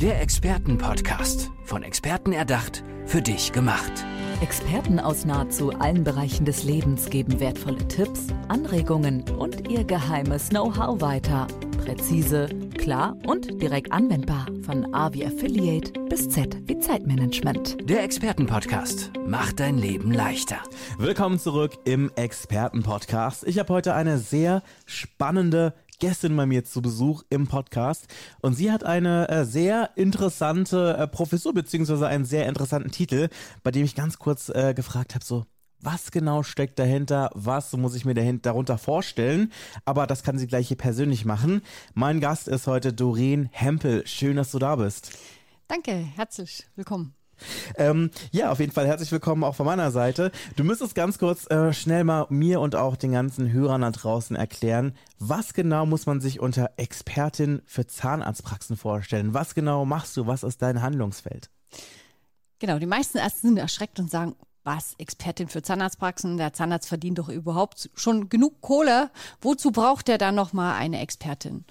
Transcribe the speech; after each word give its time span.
Der 0.00 0.20
Expertenpodcast. 0.20 1.50
Von 1.64 1.82
Experten 1.82 2.32
erdacht, 2.32 2.84
für 3.04 3.20
dich 3.20 3.50
gemacht. 3.50 3.90
Experten 4.40 5.00
aus 5.00 5.24
nahezu 5.24 5.72
allen 5.72 6.04
Bereichen 6.04 6.44
des 6.44 6.62
Lebens 6.62 7.10
geben 7.10 7.40
wertvolle 7.40 7.88
Tipps, 7.88 8.28
Anregungen 8.46 9.28
und 9.28 9.68
ihr 9.68 9.82
geheimes 9.82 10.50
Know-how 10.50 11.00
weiter. 11.00 11.48
Präzise, 11.84 12.48
klar 12.78 13.16
und 13.26 13.60
direkt 13.60 13.90
anwendbar. 13.90 14.46
Von 14.62 14.94
A 14.94 15.12
wie 15.14 15.26
Affiliate 15.26 15.90
bis 16.08 16.28
Z 16.28 16.56
wie 16.68 16.78
Zeitmanagement. 16.78 17.78
Der 17.90 18.04
Expertenpodcast 18.04 19.10
macht 19.26 19.58
dein 19.58 19.78
Leben 19.78 20.12
leichter. 20.12 20.58
Willkommen 20.98 21.40
zurück 21.40 21.72
im 21.84 22.12
Expertenpodcast. 22.14 23.48
Ich 23.48 23.58
habe 23.58 23.74
heute 23.74 23.94
eine 23.94 24.18
sehr 24.18 24.62
spannende 24.86 25.74
Gästin 25.98 26.36
bei 26.36 26.46
mir 26.46 26.64
zu 26.64 26.80
Besuch 26.80 27.24
im 27.30 27.46
Podcast 27.46 28.06
und 28.40 28.54
sie 28.54 28.70
hat 28.70 28.84
eine 28.84 29.28
äh, 29.28 29.44
sehr 29.44 29.90
interessante 29.96 30.96
äh, 30.96 31.08
Professur 31.08 31.52
beziehungsweise 31.52 32.06
einen 32.06 32.24
sehr 32.24 32.46
interessanten 32.46 32.90
Titel, 32.90 33.28
bei 33.62 33.70
dem 33.70 33.84
ich 33.84 33.94
ganz 33.94 34.18
kurz 34.18 34.48
äh, 34.48 34.74
gefragt 34.74 35.14
habe, 35.14 35.24
so 35.24 35.44
was 35.80 36.10
genau 36.10 36.42
steckt 36.42 36.78
dahinter? 36.78 37.30
Was 37.34 37.72
muss 37.72 37.94
ich 37.94 38.04
mir 38.04 38.14
dahinter, 38.14 38.50
darunter 38.50 38.78
vorstellen? 38.78 39.52
Aber 39.84 40.06
das 40.06 40.22
kann 40.22 40.38
sie 40.38 40.48
gleich 40.48 40.68
hier 40.68 40.76
persönlich 40.76 41.24
machen. 41.24 41.62
Mein 41.94 42.20
Gast 42.20 42.48
ist 42.48 42.66
heute 42.66 42.92
Doreen 42.92 43.48
Hempel. 43.52 44.06
Schön, 44.06 44.36
dass 44.36 44.50
du 44.50 44.58
da 44.58 44.76
bist. 44.76 45.12
Danke, 45.68 45.92
herzlich 45.92 46.66
willkommen. 46.74 47.17
Ähm, 47.76 48.10
ja, 48.30 48.50
auf 48.50 48.60
jeden 48.60 48.72
Fall 48.72 48.86
herzlich 48.86 49.12
willkommen 49.12 49.44
auch 49.44 49.54
von 49.54 49.66
meiner 49.66 49.90
Seite. 49.90 50.30
Du 50.56 50.64
müsstest 50.64 50.94
ganz 50.94 51.18
kurz 51.18 51.50
äh, 51.50 51.72
schnell 51.72 52.04
mal 52.04 52.26
mir 52.30 52.60
und 52.60 52.76
auch 52.76 52.96
den 52.96 53.12
ganzen 53.12 53.52
Hörern 53.52 53.82
da 53.82 53.90
draußen 53.90 54.36
erklären, 54.36 54.94
was 55.18 55.54
genau 55.54 55.86
muss 55.86 56.06
man 56.06 56.20
sich 56.20 56.40
unter 56.40 56.70
Expertin 56.76 57.62
für 57.66 57.86
Zahnarztpraxen 57.86 58.76
vorstellen? 58.76 59.34
Was 59.34 59.54
genau 59.54 59.84
machst 59.84 60.16
du? 60.16 60.26
Was 60.26 60.42
ist 60.42 60.62
dein 60.62 60.82
Handlungsfeld? 60.82 61.50
Genau, 62.58 62.78
die 62.78 62.86
meisten 62.86 63.18
Ärzte 63.18 63.42
sind 63.42 63.58
erschreckt 63.58 63.98
und 64.00 64.10
sagen, 64.10 64.34
was, 64.64 64.94
Expertin 64.98 65.48
für 65.48 65.62
Zahnarztpraxen, 65.62 66.36
der 66.36 66.52
Zahnarzt 66.52 66.88
verdient 66.88 67.18
doch 67.18 67.28
überhaupt 67.28 67.90
schon 67.94 68.28
genug 68.28 68.60
Kohle. 68.60 69.10
Wozu 69.40 69.70
braucht 69.70 70.08
er 70.08 70.18
dann 70.18 70.34
nochmal 70.34 70.74
eine 70.74 71.00
Expertin? 71.00 71.64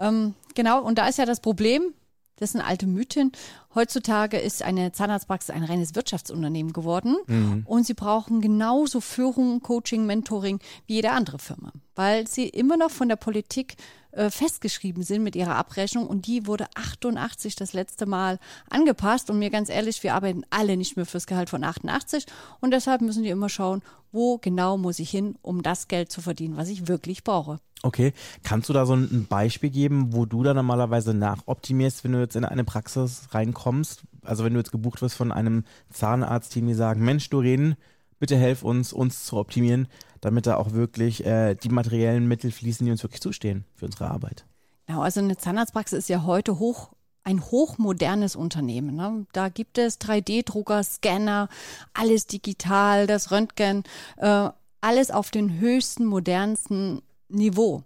Ähm, 0.00 0.34
genau, 0.54 0.82
und 0.82 0.96
da 0.96 1.06
ist 1.08 1.18
ja 1.18 1.26
das 1.26 1.40
Problem, 1.40 1.92
das 2.38 2.52
sind 2.52 2.60
alte 2.60 2.86
Mythen. 2.86 3.32
Heutzutage 3.74 4.38
ist 4.38 4.62
eine 4.62 4.92
Zahnarztpraxis 4.92 5.50
ein 5.50 5.64
reines 5.64 5.94
Wirtschaftsunternehmen 5.94 6.72
geworden 6.72 7.16
mhm. 7.26 7.62
und 7.66 7.86
sie 7.86 7.94
brauchen 7.94 8.40
genauso 8.40 9.00
Führung, 9.00 9.60
Coaching, 9.60 10.06
Mentoring 10.06 10.58
wie 10.86 10.94
jede 10.94 11.12
andere 11.12 11.38
Firma, 11.38 11.72
weil 11.94 12.26
sie 12.26 12.48
immer 12.48 12.76
noch 12.76 12.90
von 12.90 13.08
der 13.08 13.16
Politik 13.16 13.76
äh, 14.12 14.30
festgeschrieben 14.30 15.02
sind 15.02 15.22
mit 15.22 15.36
ihrer 15.36 15.56
Abrechnung 15.56 16.06
und 16.06 16.26
die 16.26 16.46
wurde 16.46 16.66
88 16.74 17.56
das 17.56 17.72
letzte 17.72 18.06
Mal 18.06 18.38
angepasst 18.70 19.30
und 19.30 19.38
mir 19.38 19.50
ganz 19.50 19.68
ehrlich, 19.68 20.02
wir 20.02 20.14
arbeiten 20.14 20.44
alle 20.50 20.76
nicht 20.76 20.96
mehr 20.96 21.06
fürs 21.06 21.26
Gehalt 21.26 21.50
von 21.50 21.62
88 21.62 22.26
und 22.60 22.72
deshalb 22.72 23.00
müssen 23.00 23.22
die 23.22 23.28
immer 23.28 23.48
schauen, 23.48 23.82
wo 24.10 24.38
genau 24.38 24.78
muss 24.78 24.98
ich 24.98 25.10
hin, 25.10 25.36
um 25.42 25.62
das 25.62 25.88
Geld 25.88 26.10
zu 26.10 26.22
verdienen, 26.22 26.56
was 26.56 26.68
ich 26.68 26.88
wirklich 26.88 27.22
brauche. 27.22 27.60
Okay, 27.82 28.12
kannst 28.42 28.68
du 28.68 28.72
da 28.72 28.86
so 28.86 28.94
ein 28.94 29.26
Beispiel 29.28 29.70
geben, 29.70 30.12
wo 30.12 30.26
du 30.26 30.42
da 30.42 30.52
normalerweise 30.52 31.14
nachoptimierst, 31.14 32.02
wenn 32.02 32.12
du 32.12 32.20
jetzt 32.20 32.34
in 32.34 32.44
eine 32.44 32.64
Praxis 32.64 33.28
reinkommst? 33.30 34.02
Also 34.24 34.44
wenn 34.44 34.52
du 34.52 34.58
jetzt 34.58 34.72
gebucht 34.72 35.00
wirst 35.00 35.14
von 35.14 35.30
einem 35.30 35.64
Zahnarztteam, 35.90 36.66
die 36.66 36.74
sagen, 36.74 37.04
Mensch, 37.04 37.30
Doreen, 37.30 37.76
bitte 38.18 38.36
helf 38.36 38.64
uns, 38.64 38.92
uns 38.92 39.24
zu 39.24 39.36
optimieren, 39.36 39.86
damit 40.20 40.46
da 40.46 40.56
auch 40.56 40.72
wirklich 40.72 41.24
äh, 41.24 41.54
die 41.54 41.68
materiellen 41.68 42.26
Mittel 42.26 42.50
fließen, 42.50 42.84
die 42.84 42.90
uns 42.90 43.04
wirklich 43.04 43.22
zustehen 43.22 43.64
für 43.74 43.86
unsere 43.86 44.10
Arbeit. 44.10 44.44
Genau, 44.86 45.02
also 45.02 45.20
eine 45.20 45.36
Zahnarztpraxis 45.36 45.98
ist 45.98 46.08
ja 46.08 46.24
heute 46.24 46.58
hoch 46.58 46.90
ein 47.24 47.42
hochmodernes 47.42 48.36
Unternehmen. 48.36 48.96
Ne? 48.96 49.26
Da 49.32 49.50
gibt 49.50 49.76
es 49.76 50.00
3D-Drucker, 50.00 50.82
Scanner, 50.82 51.50
alles 51.92 52.26
digital, 52.26 53.06
das 53.06 53.30
Röntgen, 53.30 53.84
äh, 54.16 54.48
alles 54.80 55.10
auf 55.10 55.30
den 55.30 55.60
höchsten, 55.60 56.06
modernsten 56.06 57.02
Niveau. 57.28 57.82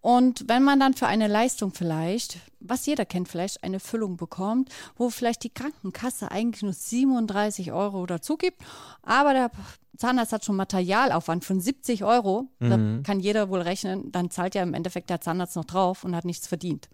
Und 0.00 0.48
wenn 0.48 0.62
man 0.62 0.80
dann 0.80 0.92
für 0.92 1.06
eine 1.06 1.28
Leistung 1.28 1.72
vielleicht, 1.72 2.38
was 2.60 2.84
jeder 2.84 3.06
kennt, 3.06 3.28
vielleicht 3.28 3.64
eine 3.64 3.80
Füllung 3.80 4.18
bekommt, 4.18 4.68
wo 4.96 5.08
vielleicht 5.08 5.44
die 5.44 5.50
Krankenkasse 5.50 6.30
eigentlich 6.30 6.62
nur 6.62 6.74
37 6.74 7.72
Euro 7.72 8.04
dazu 8.04 8.36
gibt, 8.36 8.60
aber 9.02 9.32
der 9.32 9.50
Zahnarzt 9.96 10.32
hat 10.32 10.44
schon 10.44 10.56
Materialaufwand 10.56 11.44
von 11.44 11.60
70 11.60 12.04
Euro, 12.04 12.48
mhm. 12.58 12.68
da 12.68 13.02
kann 13.02 13.20
jeder 13.20 13.48
wohl 13.48 13.62
rechnen, 13.62 14.12
dann 14.12 14.30
zahlt 14.30 14.54
ja 14.54 14.62
im 14.62 14.74
Endeffekt 14.74 15.08
der 15.08 15.22
Zahnarzt 15.22 15.56
noch 15.56 15.64
drauf 15.64 16.04
und 16.04 16.14
hat 16.14 16.26
nichts 16.26 16.46
verdient. 16.46 16.90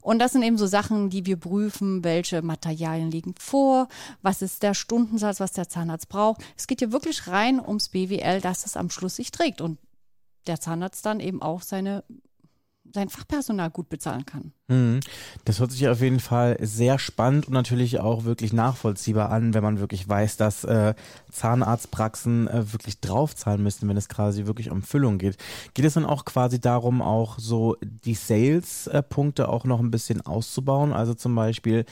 Und 0.00 0.18
das 0.18 0.32
sind 0.32 0.42
eben 0.42 0.58
so 0.58 0.66
Sachen, 0.66 1.08
die 1.08 1.24
wir 1.24 1.38
prüfen, 1.38 2.04
welche 2.04 2.42
Materialien 2.42 3.10
liegen 3.10 3.34
vor, 3.38 3.88
was 4.22 4.42
ist 4.42 4.62
der 4.62 4.74
Stundensatz, 4.74 5.40
was 5.40 5.52
der 5.52 5.68
Zahnarzt 5.68 6.08
braucht. 6.08 6.42
Es 6.56 6.66
geht 6.66 6.80
hier 6.80 6.92
wirklich 6.92 7.26
rein 7.26 7.58
ums 7.58 7.88
BWL, 7.88 8.40
dass 8.40 8.66
es 8.66 8.76
am 8.76 8.90
Schluss 8.90 9.16
sich 9.16 9.30
trägt. 9.30 9.60
Und 9.62 9.78
der 10.46 10.60
Zahnarzt 10.60 11.04
dann 11.06 11.20
eben 11.20 11.42
auch 11.42 11.62
seine 11.62 12.04
sein 12.92 13.08
Fachpersonal 13.08 13.70
gut 13.70 13.88
bezahlen 13.88 14.26
kann. 14.26 14.52
Mhm. 14.68 15.00
Das 15.44 15.60
hört 15.60 15.72
sich 15.72 15.86
auf 15.88 16.00
jeden 16.00 16.20
Fall 16.20 16.56
sehr 16.60 16.98
spannend 16.98 17.46
und 17.46 17.52
natürlich 17.52 18.00
auch 18.00 18.24
wirklich 18.24 18.54
nachvollziehbar 18.54 19.30
an, 19.30 19.52
wenn 19.52 19.62
man 19.62 19.78
wirklich 19.78 20.08
weiß, 20.08 20.38
dass 20.38 20.64
äh, 20.64 20.94
Zahnarztpraxen 21.30 22.48
äh, 22.48 22.72
wirklich 22.72 22.98
draufzahlen 23.00 23.62
müssen, 23.62 23.86
wenn 23.90 23.98
es 23.98 24.08
quasi 24.08 24.46
wirklich 24.46 24.70
um 24.70 24.82
Füllung 24.82 25.18
geht. 25.18 25.36
Geht 25.74 25.84
es 25.84 25.94
dann 25.94 26.06
auch 26.06 26.24
quasi 26.24 26.60
darum, 26.60 27.02
auch 27.02 27.38
so 27.38 27.76
die 27.82 28.14
Sales-Punkte 28.14 29.50
auch 29.50 29.64
noch 29.64 29.80
ein 29.80 29.90
bisschen 29.90 30.22
auszubauen? 30.22 30.94
Also 30.94 31.12
zum 31.12 31.34
Beispiel 31.34 31.84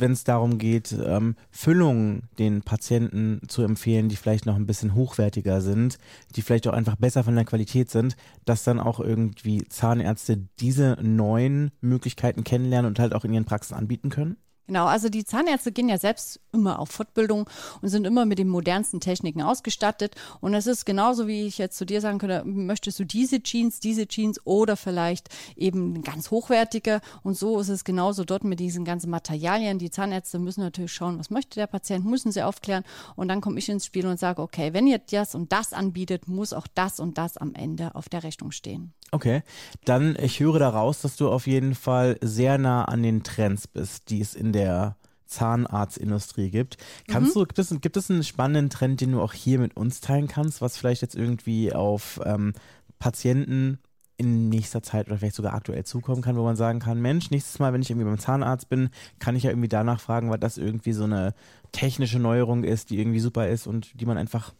wenn 0.00 0.12
es 0.12 0.24
darum 0.24 0.58
geht, 0.58 0.92
ähm, 0.92 1.36
Füllungen 1.50 2.22
den 2.38 2.62
Patienten 2.62 3.40
zu 3.48 3.62
empfehlen, 3.62 4.08
die 4.08 4.16
vielleicht 4.16 4.46
noch 4.46 4.56
ein 4.56 4.66
bisschen 4.66 4.94
hochwertiger 4.94 5.60
sind, 5.60 5.98
die 6.34 6.42
vielleicht 6.42 6.66
auch 6.66 6.72
einfach 6.72 6.96
besser 6.96 7.22
von 7.22 7.34
der 7.34 7.44
Qualität 7.44 7.90
sind, 7.90 8.16
dass 8.44 8.64
dann 8.64 8.80
auch 8.80 9.00
irgendwie 9.00 9.64
Zahnärzte 9.68 10.38
diese 10.58 10.96
neuen 11.02 11.70
Möglichkeiten 11.80 12.19
kennenlernen 12.44 12.88
und 12.88 12.98
halt 12.98 13.14
auch 13.14 13.24
in 13.24 13.32
ihren 13.32 13.44
Praxen 13.44 13.74
anbieten 13.74 14.10
können? 14.10 14.36
Genau, 14.70 14.86
also 14.86 15.08
die 15.08 15.24
Zahnärzte 15.24 15.72
gehen 15.72 15.88
ja 15.88 15.98
selbst 15.98 16.38
immer 16.52 16.78
auf 16.78 16.90
Fortbildung 16.90 17.50
und 17.82 17.88
sind 17.88 18.06
immer 18.06 18.24
mit 18.24 18.38
den 18.38 18.46
modernsten 18.46 19.00
Techniken 19.00 19.42
ausgestattet. 19.42 20.14
Und 20.40 20.54
es 20.54 20.68
ist 20.68 20.86
genauso, 20.86 21.26
wie 21.26 21.44
ich 21.44 21.58
jetzt 21.58 21.76
zu 21.76 21.84
dir 21.84 22.00
sagen 22.00 22.18
könnte, 22.20 22.44
möchtest 22.44 23.00
du 23.00 23.04
diese 23.04 23.42
Jeans, 23.42 23.80
diese 23.80 24.06
Jeans 24.06 24.38
oder 24.46 24.76
vielleicht 24.76 25.28
eben 25.56 26.02
ganz 26.02 26.30
hochwertige. 26.30 27.00
Und 27.24 27.36
so 27.36 27.58
ist 27.58 27.68
es 27.68 27.82
genauso 27.82 28.22
dort 28.22 28.44
mit 28.44 28.60
diesen 28.60 28.84
ganzen 28.84 29.10
Materialien. 29.10 29.80
Die 29.80 29.90
Zahnärzte 29.90 30.38
müssen 30.38 30.60
natürlich 30.60 30.92
schauen, 30.92 31.18
was 31.18 31.30
möchte 31.30 31.58
der 31.58 31.66
Patient, 31.66 32.04
müssen 32.04 32.30
sie 32.30 32.44
aufklären. 32.44 32.84
Und 33.16 33.26
dann 33.26 33.40
komme 33.40 33.58
ich 33.58 33.68
ins 33.68 33.86
Spiel 33.86 34.06
und 34.06 34.20
sage, 34.20 34.40
okay, 34.40 34.72
wenn 34.72 34.86
ihr 34.86 34.98
das 34.98 35.34
und 35.34 35.50
das 35.50 35.72
anbietet, 35.72 36.28
muss 36.28 36.52
auch 36.52 36.68
das 36.72 37.00
und 37.00 37.18
das 37.18 37.36
am 37.36 37.54
Ende 37.54 37.96
auf 37.96 38.08
der 38.08 38.22
Rechnung 38.22 38.52
stehen. 38.52 38.94
Okay, 39.12 39.42
dann 39.84 40.16
ich 40.20 40.40
höre 40.40 40.58
daraus, 40.58 41.00
dass 41.00 41.16
du 41.16 41.28
auf 41.28 41.46
jeden 41.46 41.74
Fall 41.74 42.16
sehr 42.20 42.58
nah 42.58 42.84
an 42.84 43.02
den 43.02 43.22
Trends 43.22 43.66
bist, 43.66 44.10
die 44.10 44.20
es 44.20 44.34
in 44.34 44.52
der 44.52 44.96
Zahnarztindustrie 45.26 46.50
gibt. 46.50 46.76
Kannst 47.08 47.34
mhm. 47.34 47.40
du, 47.40 47.46
gibt 47.46 47.58
es, 47.58 47.80
gibt 47.80 47.96
es 47.96 48.10
einen 48.10 48.24
spannenden 48.24 48.70
Trend, 48.70 49.00
den 49.00 49.12
du 49.12 49.20
auch 49.20 49.32
hier 49.32 49.58
mit 49.58 49.76
uns 49.76 50.00
teilen 50.00 50.28
kannst, 50.28 50.60
was 50.60 50.76
vielleicht 50.76 51.02
jetzt 51.02 51.14
irgendwie 51.14 51.72
auf 51.72 52.20
ähm, 52.24 52.52
Patienten 52.98 53.78
in 54.16 54.50
nächster 54.50 54.82
Zeit 54.82 55.06
oder 55.06 55.16
vielleicht 55.16 55.36
sogar 55.36 55.54
aktuell 55.54 55.84
zukommen 55.84 56.20
kann, 56.20 56.36
wo 56.36 56.44
man 56.44 56.56
sagen 56.56 56.78
kann, 56.78 57.00
Mensch, 57.00 57.30
nächstes 57.30 57.58
Mal, 57.58 57.72
wenn 57.72 57.80
ich 57.80 57.90
irgendwie 57.90 58.04
beim 58.04 58.18
Zahnarzt 58.18 58.68
bin, 58.68 58.90
kann 59.18 59.34
ich 59.34 59.44
ja 59.44 59.50
irgendwie 59.50 59.68
danach 59.68 60.00
fragen, 60.00 60.30
weil 60.30 60.38
das 60.38 60.58
irgendwie 60.58 60.92
so 60.92 61.04
eine 61.04 61.32
technische 61.72 62.18
Neuerung 62.18 62.62
ist, 62.62 62.90
die 62.90 62.98
irgendwie 62.98 63.20
super 63.20 63.48
ist 63.48 63.66
und 63.66 63.98
die 63.98 64.04
man 64.04 64.18
einfach 64.18 64.52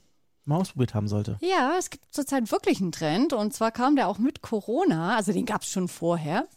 mal 0.45 0.57
ausprobiert 0.57 0.95
haben 0.95 1.09
sollte. 1.09 1.39
Ja, 1.41 1.75
es 1.79 1.91
gibt 1.91 2.05
zurzeit 2.11 2.51
wirklich 2.51 2.81
einen 2.81 2.93
Trend 2.93 3.33
und 3.33 3.53
zwar 3.53 3.71
kam 3.71 3.97
der 3.97 4.09
auch 4.09 4.19
mit 4.19 4.43
Corona, 4.43 5.17
also 5.17 5.33
den 5.33 5.47
gab 5.47 5.63
es 5.63 5.71
schon 5.71 5.89
vorher. 5.89 6.49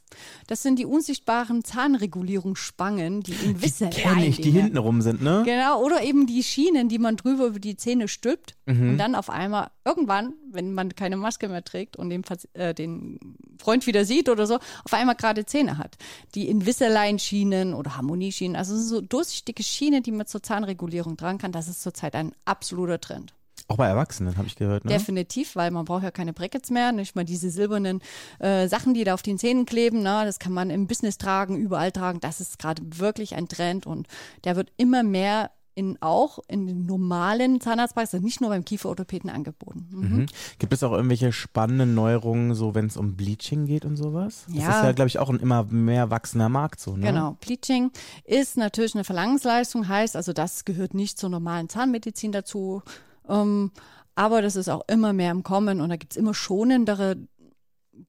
Das 0.47 0.61
sind 0.61 0.77
die 0.77 0.85
unsichtbaren 0.85 1.63
Zahnregulierungsspangen, 1.63 3.21
die 3.21 3.33
in 3.33 3.61
Wisse 3.61 3.89
Die 3.89 4.01
kenne 4.01 4.27
ich, 4.27 4.39
die 4.39 4.51
hinten 4.51 4.77
rum 4.77 5.01
sind, 5.01 5.21
ne? 5.21 5.41
Genau, 5.45 5.81
oder 5.81 6.03
eben 6.03 6.27
die 6.27 6.43
Schienen, 6.43 6.87
die 6.87 6.99
man 6.99 7.17
drüber 7.17 7.47
über 7.47 7.59
die 7.59 7.77
Zähne 7.77 8.07
stülpt 8.07 8.55
mhm. 8.65 8.91
und 8.91 8.97
dann 8.97 9.15
auf 9.15 9.29
einmal 9.29 9.71
irgendwann, 9.85 10.33
wenn 10.51 10.73
man 10.73 10.95
keine 10.95 11.17
Maske 11.17 11.49
mehr 11.49 11.63
trägt 11.63 11.97
und 11.97 12.09
den, 12.09 12.23
äh, 12.53 12.73
den 12.73 13.37
Freund 13.57 13.87
wieder 13.87 14.05
sieht 14.05 14.29
oder 14.29 14.45
so, 14.45 14.55
auf 14.55 14.93
einmal 14.93 15.15
gerade 15.15 15.45
Zähne 15.45 15.77
hat. 15.77 15.97
Die 16.35 16.47
Invisalign-Schienen 16.49 17.73
oder 17.73 17.97
Harmonieschienen, 17.97 18.55
also 18.55 18.77
so 18.77 19.01
durchsichtige 19.01 19.63
Schienen, 19.63 20.03
die 20.03 20.11
man 20.11 20.27
zur 20.27 20.43
Zahnregulierung 20.43 21.17
tragen 21.17 21.37
kann, 21.37 21.51
das 21.51 21.67
ist 21.67 21.81
zurzeit 21.81 22.15
ein 22.15 22.33
absoluter 22.45 22.99
Trend. 23.01 23.33
Auch 23.67 23.77
bei 23.77 23.87
Erwachsenen, 23.87 24.37
habe 24.37 24.47
ich 24.47 24.55
gehört. 24.55 24.85
Ne? 24.85 24.91
Definitiv, 24.91 25.55
weil 25.55 25.71
man 25.71 25.85
braucht 25.85 26.03
ja 26.03 26.11
keine 26.11 26.33
Brackets 26.33 26.69
mehr, 26.69 26.91
nicht 26.91 27.15
mal 27.15 27.23
diese 27.23 27.49
silbernen 27.49 28.01
äh, 28.39 28.67
Sachen, 28.67 28.93
die 28.93 29.03
da 29.03 29.13
auf 29.13 29.21
den 29.21 29.37
Zähnen 29.37 29.65
kleben. 29.65 29.99
Ne? 30.03 30.23
Das 30.25 30.39
kann 30.39 30.51
man 30.51 30.69
im 30.69 30.87
Business 30.87 31.17
tragen, 31.17 31.57
überall 31.57 31.91
tragen. 31.91 32.19
Das 32.19 32.41
ist 32.41 32.59
gerade 32.59 32.81
wirklich 32.85 33.35
ein 33.35 33.47
Trend 33.47 33.87
und 33.87 34.07
der 34.43 34.55
wird 34.55 34.71
immer 34.77 35.03
mehr 35.03 35.51
in, 35.75 35.97
auch 36.01 36.39
in 36.47 36.67
den 36.67 36.85
normalen 36.85 37.59
Zahnarztpraxen, 37.59 38.21
nicht 38.21 38.41
nur 38.41 38.49
beim 38.49 38.63
Kieferorthopäden 38.65 39.29
angeboten. 39.29 39.87
Mhm. 39.89 40.17
Mhm. 40.17 40.25
Gibt 40.59 40.73
es 40.73 40.83
auch 40.83 40.91
irgendwelche 40.91 41.31
spannenden 41.31 41.95
Neuerungen, 41.95 42.53
so 42.53 42.75
wenn 42.75 42.85
es 42.85 42.97
um 42.97 43.15
Bleaching 43.15 43.65
geht 43.65 43.85
und 43.85 43.95
sowas? 43.95 44.45
Ja. 44.49 44.67
Das 44.67 44.77
ist 44.77 44.83
ja, 44.83 44.91
glaube 44.91 45.07
ich, 45.07 45.19
auch 45.19 45.29
ein 45.29 45.39
immer 45.39 45.63
mehr 45.63 46.09
wachsender 46.09 46.49
Markt 46.49 46.79
so, 46.79 46.95
ne? 46.95 47.07
Genau. 47.07 47.37
Bleaching 47.41 47.91
ist 48.23 48.57
natürlich 48.57 48.93
eine 48.93 49.03
Verlangensleistung, 49.03 49.87
heißt 49.87 50.15
also, 50.15 50.33
das 50.33 50.65
gehört 50.65 50.93
nicht 50.93 51.17
zur 51.17 51.29
normalen 51.29 51.69
Zahnmedizin 51.69 52.31
dazu. 52.31 52.83
Ähm, 53.27 53.71
aber 54.15 54.41
das 54.41 54.55
ist 54.55 54.69
auch 54.69 54.83
immer 54.87 55.13
mehr 55.13 55.31
im 55.31 55.43
Kommen 55.43 55.81
und 55.81 55.89
da 55.89 55.95
gibt 55.95 56.13
es 56.13 56.17
immer 56.17 56.33
schonendere 56.33 57.17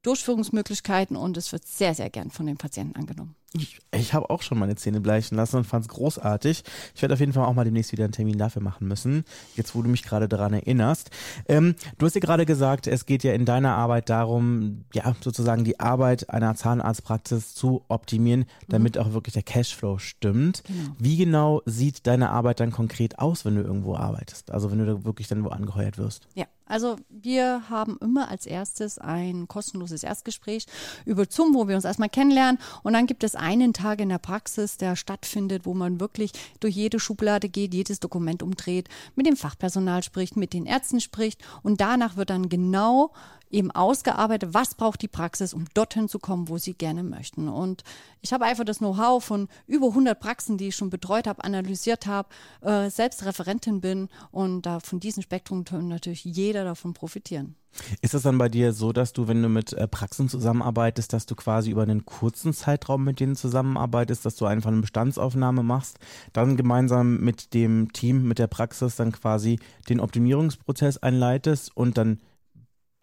Durchführungsmöglichkeiten 0.03 1.17
und 1.17 1.37
es 1.37 1.53
wird 1.53 1.67
sehr, 1.67 1.95
sehr 1.95 2.11
gern 2.11 2.31
von 2.31 2.47
den 2.47 2.57
Patienten 2.57 2.97
angenommen. 2.97 3.37
Ich, 3.57 3.79
ich 3.93 4.15
habe 4.15 4.31
auch 4.31 4.43
schon 4.43 4.59
meine 4.59 4.75
Zähne 4.75 5.01
bleichen 5.01 5.37
lassen 5.37 5.59
und 5.59 5.65
fand 5.65 5.85
es 5.85 5.89
großartig. 5.89 6.65
Ich 6.95 7.03
werde 7.03 7.15
auf 7.15 7.21
jeden 7.21 7.33
Fall 7.33 7.45
auch 7.45 7.55
mal 7.55 7.65
demnächst 7.65 7.93
wieder 7.93 8.03
einen 8.03 8.13
Termin 8.13 8.37
dafür 8.37 8.61
machen 8.61 8.89
müssen, 8.89 9.25
jetzt 9.55 9.77
wo 9.77 9.83
du 9.83 9.89
mich 9.89 10.03
gerade 10.03 10.29
daran 10.29 10.55
erinnerst. 10.55 11.11
Ähm, 11.47 11.77
du 11.99 12.07
hast 12.07 12.15
ja 12.15 12.21
gerade 12.21 12.47
gesagt, 12.47 12.89
es 12.89 13.07
geht 13.07 13.23
ja 13.23 13.33
in 13.33 13.45
deiner 13.45 13.77
Arbeit 13.77 14.11
darum, 14.11 14.85
ja, 14.93 15.15
sozusagen 15.21 15.63
die 15.63 15.79
Arbeit 15.79 16.31
einer 16.31 16.57
Zahnarztpraxis 16.57 17.55
zu 17.55 17.85
optimieren, 17.87 18.47
damit 18.69 18.99
auch 18.99 19.13
wirklich 19.13 19.35
der 19.35 19.45
Cashflow 19.45 19.99
stimmt. 19.99 20.65
Genau. 20.65 20.97
Wie 20.99 21.17
genau 21.17 21.63
sieht 21.65 22.09
deine 22.09 22.31
Arbeit 22.31 22.59
dann 22.59 22.73
konkret 22.73 23.21
aus, 23.21 23.45
wenn 23.45 23.55
du 23.55 23.63
irgendwo 23.63 23.95
arbeitest? 23.95 24.51
Also 24.51 24.73
wenn 24.73 24.79
du 24.79 24.87
da 24.87 25.05
wirklich 25.05 25.29
dann 25.29 25.45
wo 25.45 25.51
angeheuert 25.51 25.97
wirst? 25.97 26.27
Ja, 26.35 26.47
also 26.67 26.97
wir 27.11 27.69
haben 27.69 27.99
immer 28.01 28.31
als 28.31 28.47
erstes 28.47 28.99
ein 28.99 29.49
kostenloses 29.49 30.03
Erstgespräch 30.03 30.67
über 31.05 31.27
Zoom, 31.29 31.55
wo 31.55 31.69
wir 31.69 31.77
uns 31.77 31.85
erstmal 31.85 32.09
kennenlernen. 32.09 32.59
Und 32.83 32.95
dann 32.95 33.07
gibt 33.07 33.23
es 33.23 33.37
einen 33.45 33.75
Tag 33.75 34.01
in 34.01 34.09
der 34.09 34.19
Praxis, 34.19 34.79
der 34.79 34.97
stattfindet, 34.97 35.67
wo 35.67 35.75
man 35.75 36.01
wirklich 36.01 36.33
durch 36.61 36.75
jede 36.75 36.99
Schublade 36.99 37.49
geht, 37.49 37.75
jedes 37.75 38.01
Dokument 38.01 38.43
umdreht, 38.43 38.89
mit 39.15 39.27
dem 39.27 39.37
Fachpersonal 39.37 40.03
spricht, 40.03 40.37
mit 40.37 40.53
den 40.53 40.67
Ärzten 40.67 41.01
spricht. 41.01 41.43
Und 41.63 41.81
danach 41.81 42.17
wird 42.17 42.31
dann 42.31 42.49
genau 42.49 43.13
eben 43.51 43.71
ausgearbeitet, 43.71 44.53
was 44.53 44.75
braucht 44.75 45.03
die 45.03 45.09
Praxis, 45.09 45.55
um 45.55 45.67
dorthin 45.75 46.09
zu 46.09 46.19
kommen, 46.19 46.49
wo 46.49 46.59
sie 46.59 46.75
gerne 46.75 47.03
möchten. 47.03 47.49
Und 47.49 47.85
ich 48.21 48.33
habe 48.33 48.47
einfach 48.47 48.65
das 48.65 48.79
Know-how 48.79 49.23
von 49.23 49.49
über 49.67 49.89
100 49.89 50.19
Praxen, 50.19 50.59
die 50.59 50.69
ich 50.69 50.77
schon 50.77 50.91
betreut 50.91 51.27
habe, 51.27 51.45
analysiert 51.45 52.07
habe, 52.07 52.29
äh, 52.63 52.91
selbst 52.91 53.25
Referentin 53.25 53.81
bin 53.81 54.09
und 54.33 54.63
da 54.63 54.81
von 54.81 54.99
diesem 54.99 55.23
Spektrum 55.23 55.65
natürlich 55.71 56.25
jeder 56.25 56.65
davon 56.65 56.95
profitieren. 56.95 57.55
Ist 58.01 58.15
es 58.15 58.23
dann 58.23 58.39
bei 58.39 58.49
dir 58.49 58.73
so, 58.73 58.93
dass 58.93 59.13
du, 59.13 59.29
wenn 59.29 59.43
du 59.43 59.49
mit 59.49 59.73
äh, 59.73 59.89
Praxen 59.89 60.29
zusammenarbeitest, 60.29 61.13
dass 61.13 61.27
du 61.27 61.35
quasi 61.35 61.71
über 61.71 61.83
einen 61.83 62.05
kurzen 62.05 62.53
Zeitraum 62.53 63.05
mit 63.05 63.21
denen 63.21 63.37
zusammenarbeitest, 63.37 64.25
dass 64.25 64.37
du 64.37 64.47
einfach 64.47 64.71
eine 64.71 64.81
Bestandsaufnahme 64.81 65.63
machst, 65.63 65.99
dann 66.33 66.57
gemeinsam 66.57 67.19
mit 67.19 67.55
dem 67.55 67.93
Team, 67.93 68.27
mit 68.29 68.39
der 68.39 68.47
Praxis 68.47 68.97
dann 68.97 69.13
quasi 69.13 69.59
den 69.89 70.01
Optimierungsprozess 70.01 70.99
einleitest 70.99 71.77
und 71.77 71.99
dann 71.99 72.21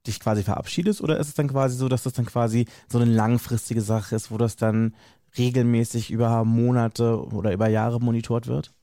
dich 0.07 0.19
quasi 0.19 0.43
verabschiedest 0.43 1.01
oder 1.01 1.19
ist 1.19 1.27
es 1.27 1.35
dann 1.35 1.47
quasi 1.47 1.77
so, 1.77 1.87
dass 1.87 2.03
das 2.03 2.13
dann 2.13 2.25
quasi 2.25 2.65
so 2.89 2.97
eine 2.97 3.11
langfristige 3.11 3.81
Sache 3.81 4.15
ist, 4.15 4.31
wo 4.31 4.37
das 4.37 4.55
dann 4.55 4.95
regelmäßig 5.37 6.11
über 6.11 6.43
Monate 6.43 7.23
oder 7.23 7.53
über 7.53 7.69
Jahre 7.69 7.99
monitort 7.99 8.47
wird? 8.47 8.73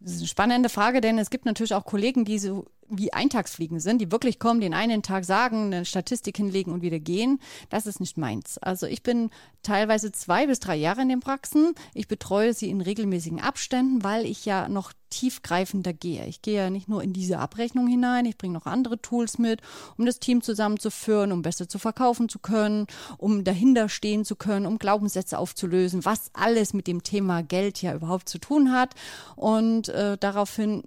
Das 0.00 0.12
ist 0.12 0.18
eine 0.18 0.28
spannende 0.28 0.68
Frage, 0.68 1.00
denn 1.00 1.18
es 1.18 1.30
gibt 1.30 1.44
natürlich 1.44 1.74
auch 1.74 1.84
Kollegen, 1.84 2.24
die 2.24 2.38
so 2.38 2.66
wie 2.92 3.12
Eintagsfliegen 3.12 3.80
sind, 3.80 4.00
die 4.00 4.12
wirklich 4.12 4.38
kommen, 4.38 4.60
den 4.60 4.74
einen 4.74 5.02
Tag 5.02 5.24
sagen, 5.24 5.66
eine 5.66 5.84
Statistik 5.84 6.36
hinlegen 6.36 6.72
und 6.72 6.82
wieder 6.82 6.98
gehen. 6.98 7.40
Das 7.70 7.86
ist 7.86 8.00
nicht 8.00 8.18
meins. 8.18 8.58
Also 8.58 8.86
ich 8.86 9.02
bin 9.02 9.30
teilweise 9.62 10.12
zwei 10.12 10.46
bis 10.46 10.60
drei 10.60 10.76
Jahre 10.76 11.02
in 11.02 11.08
den 11.08 11.20
Praxen. 11.20 11.74
Ich 11.94 12.08
betreue 12.08 12.52
sie 12.52 12.68
in 12.68 12.80
regelmäßigen 12.80 13.40
Abständen, 13.40 14.04
weil 14.04 14.26
ich 14.26 14.44
ja 14.44 14.68
noch 14.68 14.92
tiefgreifender 15.12 15.92
gehe. 15.92 16.26
Ich 16.26 16.42
gehe 16.42 16.56
ja 16.56 16.70
nicht 16.70 16.88
nur 16.88 17.02
in 17.02 17.12
diese 17.12 17.38
Abrechnung 17.38 17.86
hinein, 17.86 18.24
ich 18.24 18.38
bringe 18.38 18.54
noch 18.54 18.66
andere 18.66 19.00
Tools 19.00 19.38
mit, 19.38 19.60
um 19.98 20.06
das 20.06 20.18
Team 20.18 20.42
zusammenzuführen, 20.42 21.32
um 21.32 21.42
besser 21.42 21.68
zu 21.68 21.78
verkaufen 21.78 22.28
zu 22.28 22.38
können, 22.38 22.86
um 23.18 23.44
dahinter 23.44 23.88
stehen 23.88 24.24
zu 24.24 24.36
können, 24.36 24.66
um 24.66 24.78
Glaubenssätze 24.78 25.38
aufzulösen, 25.38 26.04
was 26.04 26.30
alles 26.32 26.72
mit 26.72 26.86
dem 26.86 27.02
Thema 27.02 27.42
Geld 27.42 27.82
ja 27.82 27.94
überhaupt 27.94 28.28
zu 28.28 28.38
tun 28.38 28.72
hat. 28.72 28.94
Und 29.36 29.90
äh, 29.90 30.16
daraufhin 30.18 30.84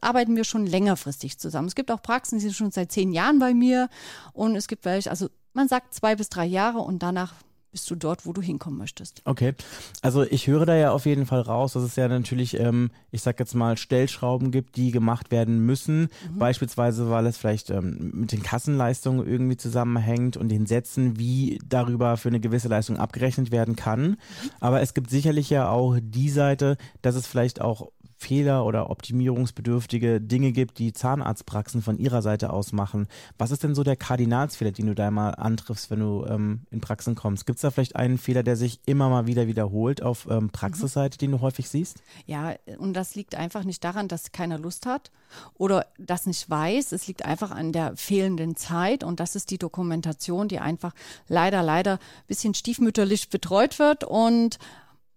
arbeiten 0.00 0.36
wir 0.36 0.44
schon 0.44 0.66
längerfristig 0.66 1.38
zusammen. 1.38 1.68
Es 1.68 1.74
gibt 1.74 1.90
auch 1.90 2.02
Praxen, 2.02 2.38
die 2.38 2.44
sind 2.44 2.54
schon 2.54 2.70
seit 2.70 2.92
zehn 2.92 3.12
Jahren 3.12 3.38
bei 3.38 3.54
mir 3.54 3.88
und 4.32 4.56
es 4.56 4.68
gibt 4.68 4.84
welche, 4.84 5.10
also 5.10 5.28
man 5.52 5.68
sagt 5.68 5.94
zwei 5.94 6.16
bis 6.16 6.28
drei 6.28 6.46
Jahre 6.46 6.78
und 6.78 7.02
danach 7.02 7.34
bist 7.72 7.90
du 7.90 7.94
dort, 7.94 8.26
wo 8.26 8.34
du 8.34 8.42
hinkommen 8.42 8.78
möchtest. 8.78 9.22
Okay, 9.24 9.54
also 10.02 10.24
ich 10.24 10.46
höre 10.46 10.66
da 10.66 10.76
ja 10.76 10.92
auf 10.92 11.06
jeden 11.06 11.24
Fall 11.24 11.40
raus, 11.40 11.72
dass 11.72 11.82
es 11.82 11.96
ja 11.96 12.06
natürlich, 12.06 12.60
ähm, 12.60 12.90
ich 13.10 13.22
sag 13.22 13.40
jetzt 13.40 13.54
mal, 13.54 13.78
Stellschrauben 13.78 14.50
gibt, 14.50 14.76
die 14.76 14.90
gemacht 14.90 15.30
werden 15.30 15.64
müssen. 15.64 16.08
Beispielsweise, 16.38 17.08
weil 17.08 17.26
es 17.26 17.38
vielleicht 17.38 17.70
ähm, 17.70 18.10
mit 18.12 18.32
den 18.32 18.42
Kassenleistungen 18.42 19.26
irgendwie 19.26 19.56
zusammenhängt 19.56 20.36
und 20.36 20.50
den 20.50 20.66
Sätzen, 20.66 21.18
wie 21.18 21.58
darüber 21.66 22.18
für 22.18 22.28
eine 22.28 22.40
gewisse 22.40 22.68
Leistung 22.68 22.98
abgerechnet 22.98 23.50
werden 23.50 23.74
kann. 23.74 24.18
Aber 24.60 24.82
es 24.82 24.92
gibt 24.92 25.08
sicherlich 25.08 25.48
ja 25.48 25.70
auch 25.70 25.96
die 25.98 26.28
Seite, 26.28 26.76
dass 27.00 27.14
es 27.14 27.26
vielleicht 27.26 27.62
auch 27.62 27.90
Fehler 28.22 28.64
oder 28.64 28.88
optimierungsbedürftige 28.88 30.20
Dinge 30.20 30.52
gibt, 30.52 30.78
die 30.78 30.92
Zahnarztpraxen 30.92 31.82
von 31.82 31.98
ihrer 31.98 32.22
Seite 32.22 32.52
aus 32.52 32.72
machen. 32.72 33.08
Was 33.36 33.50
ist 33.50 33.64
denn 33.64 33.74
so 33.74 33.82
der 33.82 33.96
Kardinalsfehler, 33.96 34.70
den 34.70 34.86
du 34.86 34.94
da 34.94 35.10
mal 35.10 35.30
antriffst, 35.30 35.90
wenn 35.90 35.98
du 35.98 36.24
ähm, 36.28 36.60
in 36.70 36.80
Praxen 36.80 37.16
kommst? 37.16 37.46
Gibt 37.46 37.56
es 37.56 37.62
da 37.62 37.70
vielleicht 37.70 37.96
einen 37.96 38.18
Fehler, 38.18 38.44
der 38.44 38.56
sich 38.56 38.80
immer 38.86 39.08
mal 39.08 39.26
wieder 39.26 39.48
wiederholt 39.48 40.02
auf 40.02 40.28
ähm, 40.30 40.50
Praxisseite, 40.50 41.18
den 41.18 41.32
du 41.32 41.40
häufig 41.40 41.68
siehst? 41.68 42.00
Ja, 42.26 42.54
und 42.78 42.94
das 42.94 43.16
liegt 43.16 43.34
einfach 43.34 43.64
nicht 43.64 43.82
daran, 43.82 44.06
dass 44.06 44.30
keiner 44.30 44.58
Lust 44.58 44.86
hat 44.86 45.10
oder 45.54 45.86
das 45.98 46.26
nicht 46.26 46.48
weiß. 46.48 46.92
Es 46.92 47.08
liegt 47.08 47.24
einfach 47.24 47.50
an 47.50 47.72
der 47.72 47.96
fehlenden 47.96 48.54
Zeit 48.54 49.02
und 49.02 49.18
das 49.18 49.34
ist 49.34 49.50
die 49.50 49.58
Dokumentation, 49.58 50.46
die 50.46 50.60
einfach 50.60 50.92
leider, 51.26 51.62
leider 51.62 51.94
ein 51.94 52.26
bisschen 52.28 52.54
stiefmütterlich 52.54 53.30
betreut 53.30 53.80
wird 53.80 54.04
und 54.04 54.58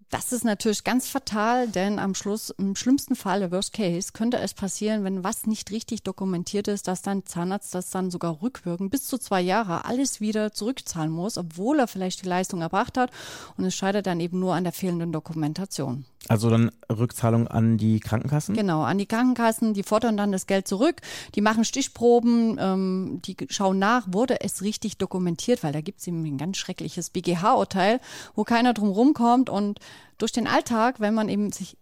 das 0.10 0.32
ist 0.32 0.46
natürlich 0.46 0.84
ganz 0.84 1.08
fatal, 1.08 1.68
denn 1.68 2.00
am 2.00 2.16
Schluss, 2.16 2.52
im 2.52 2.76
schlimmsten 2.76 3.16
Fall, 3.16 3.40
der 3.40 3.52
Worst 3.52 3.74
Case, 3.74 4.12
könnte 4.14 4.38
es 4.38 4.54
passieren, 4.54 5.04
wenn 5.04 5.24
was 5.24 5.48
nicht 5.48 5.72
richtig 5.72 6.04
dokumentiert 6.04 6.68
ist, 6.68 6.88
dass 6.88 7.02
dann 7.02 7.26
Zahnarzt 7.26 7.74
das 7.74 7.90
dann 7.90 8.12
sogar 8.12 8.42
rückwirkend 8.42 8.92
bis 8.92 9.08
zu 9.08 9.18
zwei 9.18 9.42
Jahre 9.42 9.86
alles 9.86 10.22
wieder 10.22 10.54
zurückzahlen 10.54 11.12
muss, 11.12 11.38
obwohl 11.38 11.80
er 11.80 11.88
vielleicht 11.88 12.24
die 12.24 12.30
Leistung 12.30 12.62
erbracht 12.62 12.98
hat. 12.98 13.12
Und 13.58 13.66
es 13.66 13.76
scheitert 13.76 14.06
dann 14.08 14.20
eben 14.20 14.40
nur 14.40 14.54
an 14.54 14.64
der 14.64 14.74
fehlenden 14.74 15.12
Dokumentation. 15.12 16.06
Also 16.28 16.50
dann 16.50 16.72
Rückzahlung 16.90 17.48
an 17.48 17.78
die 17.78 18.00
Krankenkassen? 18.00 18.56
Genau, 18.56 18.82
an 18.82 18.98
die 18.98 19.06
Krankenkassen, 19.06 19.74
die 19.74 19.84
fordern 19.84 20.18
dann 20.18 20.32
das 20.32 20.48
Geld 20.48 20.68
zurück, 20.68 21.02
die 21.36 21.42
machen 21.42 21.66
Stichproben, 21.66 22.58
ähm, 22.60 23.22
die 23.24 23.36
schauen 23.50 23.78
nach, 23.78 24.08
wurde 24.12 24.42
es 24.42 24.64
richtig 24.64 24.98
dokumentiert, 24.98 25.64
weil 25.64 25.74
da 25.74 25.82
gibt 25.82 26.00
es 26.00 26.08
eben 26.08 26.24
ein 26.26 26.38
ganz 26.38 26.58
schreckliches 26.58 27.12
BGH-Urteil, 27.12 28.00
wo 28.34 28.44
keiner 28.44 28.74
drum 28.74 28.90
rumkommt. 28.90 29.50
Und 29.50 29.80
durch 30.18 30.32
den 30.32 30.48
Alltag, 30.48 31.00
wenn 31.00 31.14
man 31.14 31.30
eben 31.30 31.52
sich 31.52 31.78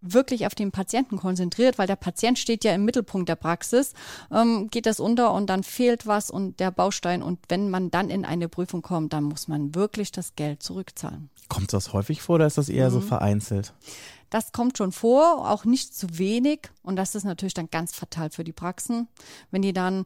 wirklich 0.00 0.46
auf 0.46 0.54
den 0.54 0.70
Patienten 0.70 1.16
konzentriert, 1.16 1.78
weil 1.78 1.86
der 1.86 1.96
Patient 1.96 2.38
steht 2.38 2.64
ja 2.64 2.72
im 2.74 2.84
Mittelpunkt 2.84 3.28
der 3.28 3.36
Praxis, 3.36 3.94
ähm, 4.32 4.68
geht 4.70 4.86
das 4.86 5.00
unter 5.00 5.32
und 5.32 5.48
dann 5.48 5.62
fehlt 5.64 6.06
was 6.06 6.30
und 6.30 6.60
der 6.60 6.70
Baustein 6.70 7.22
und 7.22 7.38
wenn 7.48 7.70
man 7.70 7.90
dann 7.90 8.10
in 8.10 8.24
eine 8.24 8.48
Prüfung 8.48 8.82
kommt, 8.82 9.12
dann 9.12 9.24
muss 9.24 9.48
man 9.48 9.74
wirklich 9.74 10.12
das 10.12 10.36
Geld 10.36 10.62
zurückzahlen. 10.62 11.30
Kommt 11.48 11.72
das 11.72 11.92
häufig 11.92 12.22
vor 12.22 12.36
oder 12.36 12.46
ist 12.46 12.58
das 12.58 12.68
eher 12.68 12.88
Mhm. 12.90 12.94
so 12.94 13.00
vereinzelt? 13.00 13.72
Das 14.30 14.52
kommt 14.52 14.76
schon 14.76 14.92
vor, 14.92 15.50
auch 15.50 15.64
nicht 15.64 15.96
zu 15.96 16.18
wenig. 16.18 16.68
Und 16.82 16.96
das 16.96 17.14
ist 17.14 17.24
natürlich 17.24 17.54
dann 17.54 17.70
ganz 17.70 17.94
fatal 17.94 18.28
für 18.28 18.44
die 18.44 18.52
Praxen. 18.52 19.08
Wenn 19.50 19.62
die 19.62 19.72
dann, 19.72 20.04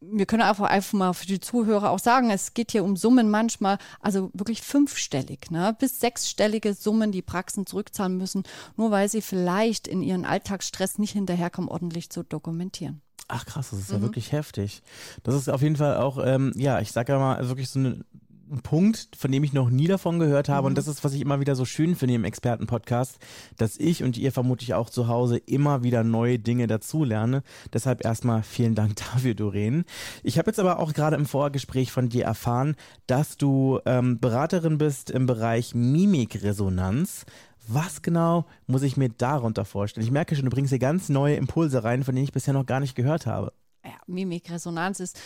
wir 0.00 0.26
können 0.26 0.42
einfach, 0.42 0.66
einfach 0.66 0.92
mal 0.94 1.12
für 1.12 1.26
die 1.26 1.40
Zuhörer 1.40 1.90
auch 1.90 1.98
sagen, 1.98 2.30
es 2.30 2.54
geht 2.54 2.72
hier 2.72 2.84
um 2.84 2.96
Summen 2.96 3.30
manchmal, 3.30 3.78
also 4.00 4.30
wirklich 4.32 4.62
fünfstellig, 4.62 5.50
ne, 5.50 5.76
bis 5.78 6.00
sechsstellige 6.00 6.74
Summen, 6.74 7.12
die 7.12 7.22
Praxen 7.22 7.66
zurückzahlen 7.66 8.16
müssen, 8.16 8.44
nur 8.76 8.90
weil 8.90 9.08
sie 9.08 9.22
vielleicht 9.22 9.86
in 9.86 10.02
ihren 10.02 10.24
Alltagsstress 10.24 10.98
nicht 10.98 11.12
hinterherkommen, 11.12 11.70
ordentlich 11.70 12.10
zu 12.10 12.22
dokumentieren. 12.22 13.02
Ach 13.28 13.46
krass, 13.46 13.70
das 13.70 13.78
ist 13.78 13.92
ja 13.92 14.00
wirklich 14.00 14.32
heftig. 14.32 14.82
Das 15.22 15.36
ist 15.36 15.48
auf 15.48 15.62
jeden 15.62 15.76
Fall 15.76 15.98
auch, 15.98 16.18
ähm, 16.24 16.52
ja, 16.56 16.80
ich 16.80 16.90
sage 16.90 17.12
ja 17.12 17.18
mal, 17.18 17.46
wirklich 17.48 17.68
so 17.68 17.78
eine, 17.78 18.04
ein 18.50 18.62
Punkt, 18.62 19.08
von 19.16 19.30
dem 19.30 19.44
ich 19.44 19.52
noch 19.52 19.70
nie 19.70 19.86
davon 19.86 20.18
gehört 20.18 20.48
habe. 20.48 20.66
Und 20.66 20.76
das 20.76 20.88
ist, 20.88 21.04
was 21.04 21.14
ich 21.14 21.20
immer 21.20 21.40
wieder 21.40 21.54
so 21.54 21.64
schön 21.64 21.94
finde 21.94 22.14
im 22.14 22.24
Expertenpodcast, 22.24 23.18
dass 23.56 23.76
ich 23.76 24.02
und 24.02 24.18
ihr 24.18 24.32
vermutlich 24.32 24.74
auch 24.74 24.90
zu 24.90 25.08
Hause 25.08 25.38
immer 25.38 25.82
wieder 25.82 26.04
neue 26.04 26.38
Dinge 26.38 26.66
dazulerne. 26.66 27.42
Deshalb 27.72 28.04
erstmal 28.04 28.42
vielen 28.42 28.74
Dank 28.74 28.96
dafür, 29.12 29.34
Doreen. 29.34 29.84
Ich 30.22 30.38
habe 30.38 30.50
jetzt 30.50 30.58
aber 30.58 30.78
auch 30.78 30.92
gerade 30.92 31.16
im 31.16 31.26
Vorgespräch 31.26 31.92
von 31.92 32.08
dir 32.08 32.24
erfahren, 32.24 32.76
dass 33.06 33.36
du 33.36 33.80
ähm, 33.86 34.18
Beraterin 34.18 34.78
bist 34.78 35.10
im 35.10 35.26
Bereich 35.26 35.74
Mimikresonanz. 35.74 37.24
Was 37.68 38.02
genau 38.02 38.46
muss 38.66 38.82
ich 38.82 38.96
mir 38.96 39.10
darunter 39.10 39.64
vorstellen? 39.64 40.04
Ich 40.04 40.10
merke 40.12 40.34
schon, 40.34 40.46
du 40.46 40.50
bringst 40.50 40.70
hier 40.70 40.78
ganz 40.78 41.08
neue 41.08 41.36
Impulse 41.36 41.84
rein, 41.84 42.02
von 42.02 42.14
denen 42.14 42.24
ich 42.24 42.32
bisher 42.32 42.54
noch 42.54 42.66
gar 42.66 42.80
nicht 42.80 42.96
gehört 42.96 43.26
habe. 43.26 43.52
Ja, 43.84 43.92
Mimikresonanz 44.06 45.00
ist 45.00 45.20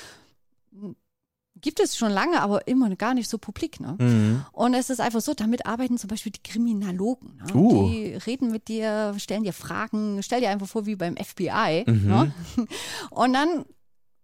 gibt 1.61 1.81
es 1.81 1.97
schon 1.97 2.11
lange, 2.11 2.41
aber 2.41 2.67
immer 2.67 2.95
gar 2.97 3.15
nicht 3.15 3.31
so 3.31 3.39
publik. 3.39 3.81
Ne? 3.81 3.97
Mhm. 3.99 4.45
Und 4.53 4.75
es 4.75 4.91
ist 4.91 5.01
einfach 5.01 5.21
so, 5.21 5.35
damit 5.35 5.67
arbeiten 5.67 5.99
zum 5.99 6.09
Beispiel 6.09 6.33
die 6.33 6.43
Kriminologen. 6.43 7.37
Ne? 7.37 7.55
Uh. 7.55 7.89
Die 7.89 8.15
reden 8.15 8.51
mit 8.51 8.69
dir, 8.69 9.15
stellen 9.19 9.45
dir 9.45 9.53
Fragen, 9.53 10.23
stell 10.23 10.41
dir 10.41 10.51
einfach 10.51 10.67
vor 10.67 10.87
wie 10.87 10.97
beim 10.97 11.17
FBI. 11.17 11.85
Mhm. 11.87 12.07
Ne? 12.07 12.35
Und 13.11 13.33
dann, 13.33 13.65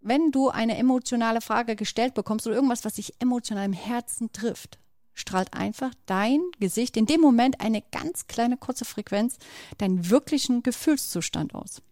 wenn 0.01 0.33
du 0.33 0.49
eine 0.49 0.77
emotionale 0.77 1.41
Frage 1.41 1.77
gestellt 1.77 2.15
bekommst 2.15 2.47
oder 2.47 2.57
irgendwas, 2.57 2.85
was 2.85 2.95
dich 2.95 3.15
emotional 3.21 3.65
im 3.65 3.73
Herzen 3.73 4.33
trifft, 4.33 4.80
strahlt 5.15 5.53
einfach 5.53 5.91
dein 6.07 6.41
Gesicht 6.59 6.97
in 6.97 7.07
dem 7.07 7.21
Moment 7.21 7.61
eine 7.61 7.83
ganz 7.93 8.27
kleine 8.27 8.57
kurze 8.57 8.85
Frequenz 8.85 9.39
deinen 9.79 10.11
wirklichen 10.11 10.63
Gefühlszustand 10.63 11.55
aus. 11.55 11.83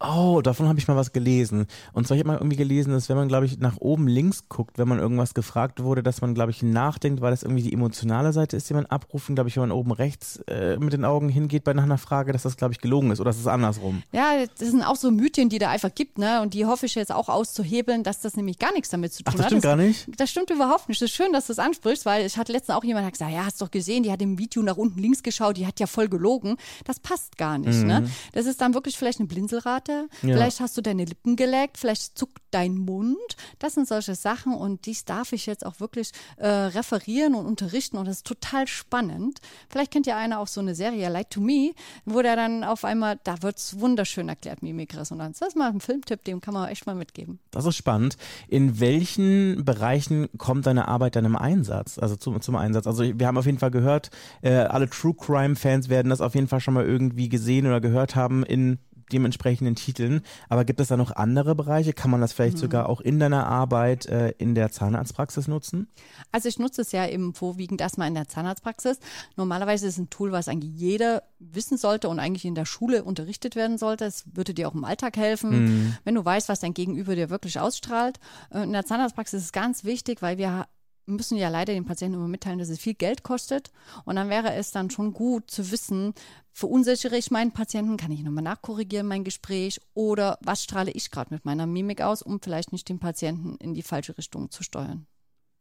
Oh, 0.00 0.40
davon 0.42 0.68
habe 0.68 0.78
ich 0.78 0.88
mal 0.88 0.96
was 0.96 1.12
gelesen. 1.12 1.66
Und 1.92 2.06
zwar, 2.06 2.16
ich 2.16 2.20
habe 2.22 2.28
mal 2.28 2.38
irgendwie 2.38 2.56
gelesen, 2.56 2.92
dass 2.92 3.08
wenn 3.08 3.16
man, 3.16 3.28
glaube 3.28 3.46
ich, 3.46 3.58
nach 3.58 3.76
oben 3.78 4.08
links 4.08 4.48
guckt, 4.48 4.78
wenn 4.78 4.88
man 4.88 4.98
irgendwas 4.98 5.34
gefragt 5.34 5.82
wurde, 5.82 6.02
dass 6.02 6.20
man, 6.20 6.34
glaube 6.34 6.50
ich, 6.50 6.62
nachdenkt, 6.62 7.20
weil 7.20 7.30
das 7.30 7.42
irgendwie 7.42 7.62
die 7.62 7.72
emotionale 7.72 8.32
Seite 8.32 8.56
ist, 8.56 8.68
die 8.70 8.74
man 8.74 8.86
abrufen. 8.86 9.34
Glaube 9.34 9.48
ich, 9.48 9.56
wenn 9.56 9.62
man 9.68 9.72
oben 9.72 9.92
rechts 9.92 10.36
äh, 10.46 10.76
mit 10.78 10.92
den 10.92 11.04
Augen 11.04 11.28
hingeht 11.28 11.64
bei 11.64 11.72
einer 11.72 11.98
Frage, 11.98 12.32
dass 12.32 12.42
das, 12.42 12.56
glaube 12.56 12.72
ich, 12.72 12.80
gelogen 12.80 13.10
ist. 13.10 13.20
Oder 13.20 13.30
ist 13.30 13.40
es 13.40 13.46
andersrum? 13.46 14.02
Ja, 14.12 14.44
das 14.58 14.68
sind 14.68 14.82
auch 14.82 14.96
so 14.96 15.10
Mythen, 15.10 15.48
die 15.48 15.58
da 15.58 15.70
einfach 15.70 15.94
gibt, 15.94 16.18
ne? 16.18 16.40
Und 16.42 16.54
die 16.54 16.64
hoffe 16.66 16.86
ich 16.86 16.94
jetzt 16.94 17.12
auch 17.12 17.28
auszuhebeln, 17.28 18.02
dass 18.02 18.20
das 18.20 18.36
nämlich 18.36 18.58
gar 18.58 18.72
nichts 18.72 18.88
damit 18.90 19.12
zu 19.12 19.22
tun 19.22 19.32
Ach, 19.32 19.34
das 19.34 19.44
hat. 19.44 19.50
stimmt 19.50 19.62
gar 19.62 19.76
nicht? 19.76 20.08
Das 20.16 20.30
stimmt 20.30 20.50
überhaupt 20.50 20.88
nicht. 20.88 21.00
Das 21.00 21.10
ist 21.10 21.16
schön, 21.16 21.32
dass 21.32 21.46
du 21.46 21.52
es 21.52 21.58
ansprichst, 21.58 22.06
weil 22.06 22.26
ich 22.26 22.36
hatte 22.36 22.52
letztens 22.52 22.67
auch 22.70 22.84
jemand 22.84 23.06
hat 23.06 23.12
gesagt, 23.12 23.32
ja, 23.32 23.44
hast 23.44 23.60
doch 23.60 23.70
gesehen, 23.70 24.02
die 24.02 24.12
hat 24.12 24.22
im 24.22 24.38
Video 24.38 24.62
nach 24.62 24.76
unten 24.76 25.00
links 25.00 25.22
geschaut, 25.22 25.56
die 25.56 25.66
hat 25.66 25.80
ja 25.80 25.86
voll 25.86 26.08
gelogen. 26.08 26.56
Das 26.84 27.00
passt 27.00 27.36
gar 27.36 27.58
nicht. 27.58 27.82
Ne? 27.84 28.08
Das 28.32 28.46
ist 28.46 28.60
dann 28.60 28.74
wirklich 28.74 28.96
vielleicht 28.96 29.20
eine 29.20 29.28
Blinzelrate. 29.28 30.08
Ja. 30.22 30.34
Vielleicht 30.34 30.60
hast 30.60 30.76
du 30.76 30.82
deine 30.82 31.04
Lippen 31.04 31.36
geleckt, 31.36 31.78
vielleicht 31.78 32.18
zuckt 32.18 32.42
dein 32.50 32.76
Mund. 32.76 33.16
Das 33.58 33.74
sind 33.74 33.86
solche 33.86 34.14
Sachen 34.14 34.54
und 34.54 34.86
dies 34.86 35.04
darf 35.04 35.32
ich 35.32 35.46
jetzt 35.46 35.64
auch 35.64 35.80
wirklich 35.80 36.12
äh, 36.36 36.48
referieren 36.48 37.34
und 37.34 37.46
unterrichten 37.46 37.96
und 37.96 38.06
das 38.06 38.18
ist 38.18 38.26
total 38.26 38.66
spannend. 38.66 39.40
Vielleicht 39.68 39.92
kennt 39.92 40.06
ja 40.06 40.16
einer 40.16 40.40
auch 40.40 40.48
so 40.48 40.60
eine 40.60 40.74
Serie, 40.74 41.08
Light 41.08 41.30
to 41.30 41.40
Me, 41.40 41.72
wo 42.04 42.22
der 42.22 42.36
dann 42.36 42.64
auf 42.64 42.84
einmal, 42.84 43.18
da 43.24 43.42
wird's 43.42 43.78
wunderschön 43.78 44.28
erklärt, 44.28 44.62
Mimikresonanz. 44.62 45.38
Das 45.40 45.48
ist 45.48 45.56
mal 45.56 45.70
ein 45.70 45.80
Filmtipp, 45.80 46.24
dem 46.24 46.40
kann 46.40 46.54
man 46.54 46.68
echt 46.68 46.86
mal 46.86 46.94
mitgeben. 46.94 47.38
Das 47.50 47.64
ist 47.64 47.76
spannend. 47.76 48.16
In 48.48 48.80
welchen 48.80 49.64
Bereichen 49.64 50.28
kommt 50.38 50.66
deine 50.66 50.88
Arbeit 50.88 51.16
dann 51.16 51.24
im 51.24 51.36
Einsatz? 51.36 51.98
Also 51.98 52.16
zum, 52.16 52.40
zum 52.40 52.56
Einsatz? 52.58 52.86
Also 52.86 53.04
wir 53.04 53.26
haben 53.26 53.38
auf 53.38 53.46
jeden 53.46 53.58
Fall 53.58 53.70
gehört, 53.70 54.10
äh, 54.42 54.52
alle 54.54 54.88
True 54.88 55.14
Crime 55.14 55.56
Fans 55.56 55.88
werden 55.88 56.10
das 56.10 56.20
auf 56.20 56.34
jeden 56.34 56.48
Fall 56.48 56.60
schon 56.60 56.74
mal 56.74 56.84
irgendwie 56.84 57.28
gesehen 57.28 57.66
oder 57.66 57.80
gehört 57.80 58.16
haben 58.16 58.44
in 58.44 58.78
dementsprechenden 59.12 59.74
Titeln. 59.74 60.20
Aber 60.48 60.64
gibt 60.64 60.80
es 60.80 60.88
da 60.88 60.96
noch 60.96 61.12
andere 61.12 61.54
Bereiche? 61.54 61.92
Kann 61.92 62.10
man 62.10 62.20
das 62.20 62.32
vielleicht 62.32 62.58
sogar 62.58 62.88
auch 62.88 63.00
in 63.00 63.18
deiner 63.18 63.46
Arbeit 63.46 64.06
äh, 64.06 64.34
in 64.38 64.54
der 64.54 64.70
Zahnarztpraxis 64.70 65.48
nutzen? 65.48 65.88
Also 66.32 66.48
ich 66.48 66.58
nutze 66.58 66.82
es 66.82 66.92
ja 66.92 67.06
eben 67.06 67.34
vorwiegend 67.34 67.80
erstmal 67.80 68.08
in 68.08 68.14
der 68.14 68.28
Zahnarztpraxis. 68.28 68.98
Normalerweise 69.36 69.86
ist 69.86 69.94
es 69.94 69.98
ein 69.98 70.10
Tool, 70.10 70.32
was 70.32 70.48
eigentlich 70.48 70.74
jeder 70.74 71.22
wissen 71.38 71.78
sollte 71.78 72.08
und 72.08 72.18
eigentlich 72.18 72.44
in 72.44 72.54
der 72.54 72.66
Schule 72.66 73.04
unterrichtet 73.04 73.56
werden 73.56 73.78
sollte. 73.78 74.04
Es 74.04 74.24
würde 74.34 74.54
dir 74.54 74.68
auch 74.68 74.74
im 74.74 74.84
Alltag 74.84 75.16
helfen, 75.16 75.96
wenn 76.04 76.14
du 76.14 76.24
weißt, 76.24 76.48
was 76.48 76.60
dein 76.60 76.74
Gegenüber 76.74 77.14
dir 77.14 77.30
wirklich 77.30 77.58
ausstrahlt. 77.58 78.18
Äh, 78.52 78.64
In 78.64 78.72
der 78.72 78.84
Zahnarztpraxis 78.84 79.40
ist 79.40 79.46
es 79.46 79.52
ganz 79.52 79.84
wichtig, 79.84 80.20
weil 80.20 80.38
wir 80.38 80.66
müssen 81.08 81.36
ja 81.36 81.48
leider 81.48 81.72
den 81.72 81.84
Patienten 81.84 82.16
immer 82.16 82.28
mitteilen, 82.28 82.58
dass 82.58 82.68
es 82.68 82.78
viel 82.78 82.94
Geld 82.94 83.22
kostet. 83.22 83.70
Und 84.04 84.16
dann 84.16 84.28
wäre 84.28 84.54
es 84.54 84.70
dann 84.70 84.90
schon 84.90 85.12
gut 85.12 85.50
zu 85.50 85.70
wissen, 85.70 86.14
verunsichere 86.52 87.16
ich 87.16 87.30
meinen 87.30 87.52
Patienten, 87.52 87.96
kann 87.96 88.12
ich 88.12 88.22
nochmal 88.22 88.44
nachkorrigieren 88.44 89.06
mein 89.06 89.24
Gespräch 89.24 89.80
oder 89.94 90.38
was 90.42 90.62
strahle 90.62 90.90
ich 90.90 91.10
gerade 91.10 91.32
mit 91.32 91.44
meiner 91.44 91.66
Mimik 91.66 92.00
aus, 92.02 92.22
um 92.22 92.40
vielleicht 92.40 92.72
nicht 92.72 92.88
den 92.88 92.98
Patienten 92.98 93.56
in 93.56 93.74
die 93.74 93.82
falsche 93.82 94.16
Richtung 94.18 94.50
zu 94.50 94.62
steuern. 94.62 95.06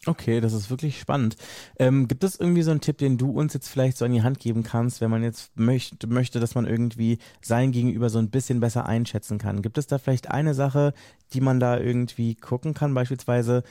Okay, 0.06 0.40
das 0.40 0.54
ist 0.54 0.70
wirklich 0.70 1.00
spannend. 1.00 1.36
Ähm, 1.80 2.08
gibt 2.08 2.24
es 2.24 2.40
irgendwie 2.40 2.62
so 2.62 2.72
einen 2.72 2.82
Tipp, 2.82 3.00
den 3.00 3.18
du 3.18 3.32
uns 3.32 3.54
jetzt 3.54 3.68
vielleicht 3.68 3.98
so 3.98 4.06
an 4.06 4.14
die 4.14 4.22
Hand 4.22 4.40
geben 4.40 4.64
kannst, 4.64 5.02
wenn 5.02 5.10
man 5.10 5.24
jetzt 5.24 5.58
möchte, 5.60 6.08
möchte, 6.08 6.40
dass 6.40 6.56
man 6.56 6.68
irgendwie 6.68 7.18
sein 7.42 7.72
Gegenüber 7.72 8.10
so 8.10 8.20
ein 8.20 8.30
bisschen 8.30 8.60
besser 8.60 8.86
einschätzen 8.86 9.38
kann? 9.38 9.62
Gibt 9.62 9.78
es 9.78 9.88
da 9.88 9.98
vielleicht 9.98 10.30
eine 10.30 10.54
Sache, 10.54 10.94
die 11.34 11.42
man 11.42 11.60
da 11.60 11.80
irgendwie 11.80 12.36
gucken 12.36 12.74
kann? 12.74 12.94
Beispielsweise 12.94 13.64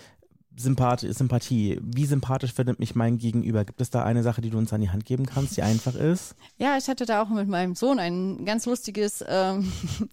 Sympath 0.56 1.00
Sympathie. 1.00 1.78
Wie 1.82 2.06
sympathisch 2.06 2.52
findet 2.52 2.78
mich 2.78 2.94
mein 2.94 3.18
Gegenüber? 3.18 3.64
Gibt 3.64 3.80
es 3.80 3.90
da 3.90 4.04
eine 4.04 4.22
Sache, 4.22 4.40
die 4.40 4.50
du 4.50 4.58
uns 4.58 4.72
an 4.72 4.80
die 4.80 4.90
Hand 4.90 5.04
geben 5.04 5.26
kannst, 5.26 5.56
die 5.56 5.62
einfach 5.62 5.94
ist? 5.94 6.34
Ja, 6.58 6.78
ich 6.78 6.88
hatte 6.88 7.04
da 7.04 7.22
auch 7.22 7.28
mit 7.28 7.48
meinem 7.48 7.74
Sohn 7.74 7.98
ein 7.98 8.46
ganz 8.46 8.64
lustiges, 8.64 9.22
ähm, 9.28 9.70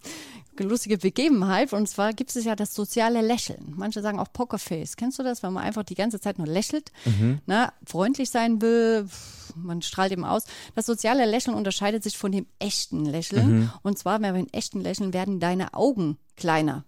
lustige 0.58 0.98
Begebenheit. 0.98 1.72
Und 1.72 1.88
zwar 1.88 2.12
gibt 2.12 2.36
es 2.36 2.44
ja 2.44 2.54
das 2.54 2.74
soziale 2.74 3.22
Lächeln. 3.22 3.72
Manche 3.76 4.02
sagen 4.02 4.18
auch 4.18 4.30
Pokerface. 4.30 4.96
Kennst 4.96 5.18
du 5.18 5.22
das, 5.22 5.42
wenn 5.42 5.54
man 5.54 5.64
einfach 5.64 5.84
die 5.84 5.94
ganze 5.94 6.20
Zeit 6.20 6.36
nur 6.36 6.46
lächelt, 6.46 6.92
ne, 7.46 7.72
freundlich 7.86 8.28
sein 8.28 8.60
will? 8.60 9.06
Man 9.54 9.82
strahlt 9.82 10.12
eben 10.12 10.24
aus. 10.24 10.44
Das 10.74 10.86
soziale 10.86 11.24
Lächeln 11.26 11.56
unterscheidet 11.56 12.02
sich 12.02 12.18
von 12.18 12.32
dem 12.32 12.46
echten 12.58 13.04
Lächeln. 13.04 13.70
Und 13.82 13.98
zwar, 13.98 14.20
wenn 14.20 14.34
wir 14.34 14.40
in 14.40 14.52
echten 14.52 14.80
Lächeln 14.80 15.12
werden 15.12 15.40
deine 15.40 15.74
Augen 15.74 16.18
kleiner. 16.36 16.84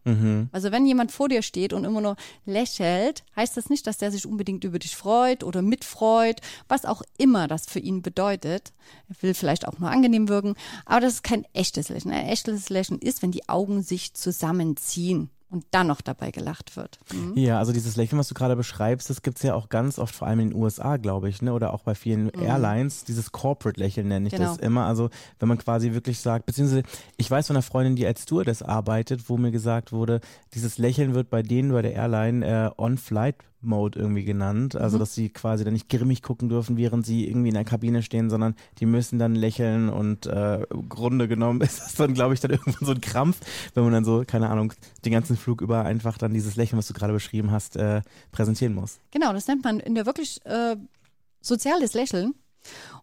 Also 0.52 0.72
wenn 0.72 0.86
jemand 0.86 1.12
vor 1.12 1.28
dir 1.28 1.42
steht 1.42 1.72
und 1.72 1.84
immer 1.84 2.00
nur 2.00 2.16
lächelt, 2.44 3.24
heißt 3.36 3.56
das 3.56 3.70
nicht, 3.70 3.86
dass 3.86 3.98
der 3.98 4.10
sich 4.10 4.26
unbedingt 4.26 4.64
über 4.64 4.78
dich 4.78 4.96
freut 4.96 5.44
oder 5.44 5.62
mitfreut, 5.62 6.40
was 6.68 6.84
auch 6.84 7.02
immer 7.16 7.46
das 7.46 7.66
für 7.66 7.78
ihn 7.78 8.02
bedeutet. 8.02 8.72
Er 9.08 9.22
will 9.22 9.34
vielleicht 9.34 9.68
auch 9.68 9.78
nur 9.78 9.90
angenehm 9.90 10.28
wirken, 10.28 10.54
aber 10.84 11.00
das 11.00 11.14
ist 11.14 11.22
kein 11.22 11.46
echtes 11.52 11.88
Lächeln. 11.88 12.12
Ein 12.12 12.26
echtes 12.26 12.68
Lächeln 12.70 12.98
ist, 12.98 13.22
wenn 13.22 13.30
die 13.30 13.48
Augen 13.48 13.82
sich 13.82 14.14
zusammenziehen 14.14 15.30
und 15.56 15.66
dann 15.70 15.86
noch 15.86 16.00
dabei 16.00 16.30
gelacht 16.30 16.76
wird. 16.76 16.98
Mhm. 17.12 17.32
Ja, 17.36 17.58
also 17.58 17.72
dieses 17.72 17.96
Lächeln, 17.96 18.18
was 18.18 18.28
du 18.28 18.34
gerade 18.34 18.56
beschreibst, 18.56 19.08
das 19.10 19.22
gibt's 19.22 19.42
ja 19.42 19.54
auch 19.54 19.68
ganz 19.68 19.98
oft, 19.98 20.14
vor 20.14 20.28
allem 20.28 20.40
in 20.40 20.50
den 20.50 20.58
USA, 20.62 20.96
glaube 20.98 21.28
ich, 21.28 21.40
ne? 21.42 21.52
oder 21.52 21.72
auch 21.72 21.82
bei 21.82 21.94
vielen 21.94 22.28
Airlines, 22.30 23.04
dieses 23.04 23.32
Corporate-Lächeln 23.32 24.06
nenne 24.08 24.26
ich 24.28 24.34
Genau. 24.34 24.48
das 24.48 24.58
immer. 24.58 24.84
Also 24.86 25.08
wenn 25.38 25.48
man 25.48 25.58
quasi 25.58 25.92
wirklich 25.92 26.20
sagt, 26.20 26.46
beziehungsweise 26.46 26.82
ich 27.16 27.30
weiß 27.30 27.46
von 27.46 27.56
einer 27.56 27.62
Freundin, 27.62 27.96
die 27.96 28.06
als 28.06 28.22
Stewardess 28.22 28.62
arbeitet, 28.62 29.28
wo 29.28 29.36
mir 29.38 29.50
gesagt 29.50 29.92
wurde, 29.92 30.20
dieses 30.54 30.78
Lächeln 30.78 31.14
wird 31.14 31.30
bei 31.30 31.42
denen 31.42 31.72
bei 31.72 31.82
der 31.82 31.94
Airline 31.94 32.46
äh, 32.46 32.70
On-Flight 32.80 33.36
Mode 33.66 33.98
irgendwie 33.98 34.24
genannt. 34.24 34.76
Also, 34.76 34.98
dass 34.98 35.14
sie 35.14 35.28
quasi 35.28 35.64
dann 35.64 35.72
nicht 35.72 35.88
grimmig 35.88 36.22
gucken 36.22 36.48
dürfen, 36.48 36.76
während 36.76 37.04
sie 37.04 37.26
irgendwie 37.26 37.48
in 37.48 37.54
der 37.54 37.64
Kabine 37.64 38.02
stehen, 38.02 38.30
sondern 38.30 38.54
die 38.78 38.86
müssen 38.86 39.18
dann 39.18 39.34
lächeln 39.34 39.88
und 39.88 40.26
äh, 40.26 40.62
im 40.64 40.88
Grunde 40.88 41.28
genommen 41.28 41.60
ist 41.62 41.80
das 41.80 41.94
dann, 41.94 42.14
glaube 42.14 42.34
ich, 42.34 42.40
dann 42.40 42.52
irgendwann 42.52 42.86
so 42.86 42.92
ein 42.92 43.00
Krampf, 43.00 43.40
wenn 43.74 43.84
man 43.84 43.92
dann 43.92 44.04
so, 44.04 44.24
keine 44.26 44.50
Ahnung, 44.50 44.72
den 45.04 45.12
ganzen 45.12 45.36
Flug 45.36 45.60
über 45.60 45.84
einfach 45.84 46.18
dann 46.18 46.32
dieses 46.32 46.56
Lächeln, 46.56 46.78
was 46.78 46.88
du 46.88 46.94
gerade 46.94 47.12
beschrieben 47.12 47.50
hast, 47.50 47.76
äh, 47.76 48.02
präsentieren 48.32 48.74
muss. 48.74 48.98
Genau, 49.10 49.32
das 49.32 49.46
nennt 49.46 49.64
man 49.64 49.80
in 49.80 49.94
der 49.94 50.06
wirklich 50.06 50.44
äh, 50.44 50.76
soziales 51.40 51.94
Lächeln. 51.94 52.34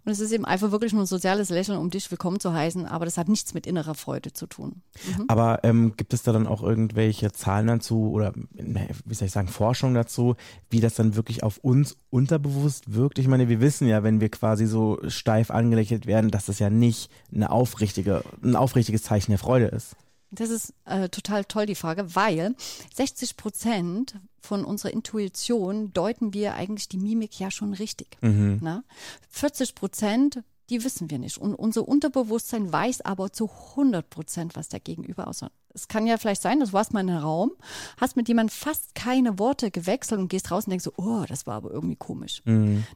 Und 0.06 0.12
es 0.12 0.20
ist 0.20 0.32
eben 0.32 0.46
einfach 0.46 0.72
wirklich 0.72 0.92
nur 0.92 1.04
ein 1.04 1.08
soziales 1.08 1.50
Lächeln, 1.50 1.78
um 1.78 1.90
dich 1.90 2.10
willkommen 2.12 2.40
zu 2.40 2.54
heißen, 2.54 2.86
aber 2.86 3.06
das 3.06 3.18
hat 3.18 3.30
nichts 3.30 3.54
mit 3.54 3.66
innerer 3.66 3.96
Freude 3.96 4.34
zu 4.34 4.48
tun. 4.48 4.82
Aber 5.28 5.64
ähm, 5.64 5.96
gibt 5.96 6.14
es 6.14 6.24
da 6.24 6.34
dann 6.34 6.46
auch 6.46 6.62
irgendwelche 6.62 7.32
Zahlen 7.32 7.68
dazu 7.68 8.12
oder 8.12 8.34
ne, 8.52 8.90
wie 9.06 9.14
soll 9.14 9.28
ich 9.28 9.32
sagen, 9.32 9.48
Forschung 9.48 9.94
dazu, 9.94 10.36
wie 10.70 10.82
das 10.82 10.96
dann 10.96 11.16
wirklich 11.16 11.44
auf 11.44 11.58
uns 11.60 11.96
unterbewusst 12.10 12.94
wirkt? 12.94 13.18
Ich 13.18 13.28
meine, 13.28 13.48
wir 13.48 13.62
wissen 13.62 13.88
ja, 13.88 14.04
wenn 14.04 14.20
wir 14.20 14.30
quasi 14.30 14.66
so 14.66 15.00
steif 15.08 15.52
angelächelt 15.52 16.06
werden, 16.06 16.32
dass 16.32 16.48
das 16.48 16.60
ja 16.60 16.70
nicht 16.70 17.10
eine 17.34 17.52
aufrichtige, 17.52 18.24
ein 18.44 18.56
aufrichtiges 18.56 19.04
Zeichen 19.04 19.32
der 19.32 19.40
Freude 19.40 19.68
ist. 19.68 19.96
Das 20.34 20.50
ist 20.50 20.74
äh, 20.86 21.10
total 21.10 21.46
toll, 21.46 21.66
die 21.66 21.76
Frage, 21.76 22.16
weil 22.16 22.56
60 22.96 23.38
Prozent 23.38 24.16
von 24.40 24.66
unserer 24.66 24.92
Intuition 24.92 25.94
deuten 25.94 26.34
wir 26.34 26.56
eigentlich 26.56 26.90
die 26.90 26.98
Mimik 26.98 27.40
ja 27.40 27.52
schon 27.52 27.74
richtig. 27.74 28.18
Na? 28.62 28.84
40 29.30 29.76
Prozent, 29.76 30.44
die 30.70 30.84
wissen 30.84 31.10
wir 31.10 31.20
nicht. 31.20 31.38
Und 31.38 31.56
unser 31.56 31.88
Unterbewusstsein 31.88 32.72
weiß 32.72 33.02
aber 33.02 33.32
zu 33.32 33.50
100 33.72 34.10
Prozent, 34.10 34.56
was 34.56 34.70
der 34.70 34.80
Gegenüber 34.80 35.28
aussagt. 35.28 35.54
Es 35.76 35.88
kann 35.88 36.06
ja 36.06 36.18
vielleicht 36.18 36.44
sein, 36.44 36.60
du 36.60 36.72
warst 36.72 36.94
mal 36.94 37.02
in 37.02 37.10
einem 37.10 37.24
Raum, 37.24 37.52
hast 37.98 38.16
mit 38.16 38.28
jemandem 38.28 38.54
fast 38.56 38.94
keine 38.94 39.40
Worte 39.40 39.72
gewechselt 39.72 40.20
und 40.20 40.28
gehst 40.28 40.52
raus 40.52 40.66
und 40.66 40.70
denkst 40.70 40.86
so, 40.86 40.94
oh, 40.98 41.26
das 41.28 41.48
war 41.48 41.56
aber 41.56 41.72
irgendwie 41.72 41.96
komisch. 41.96 42.44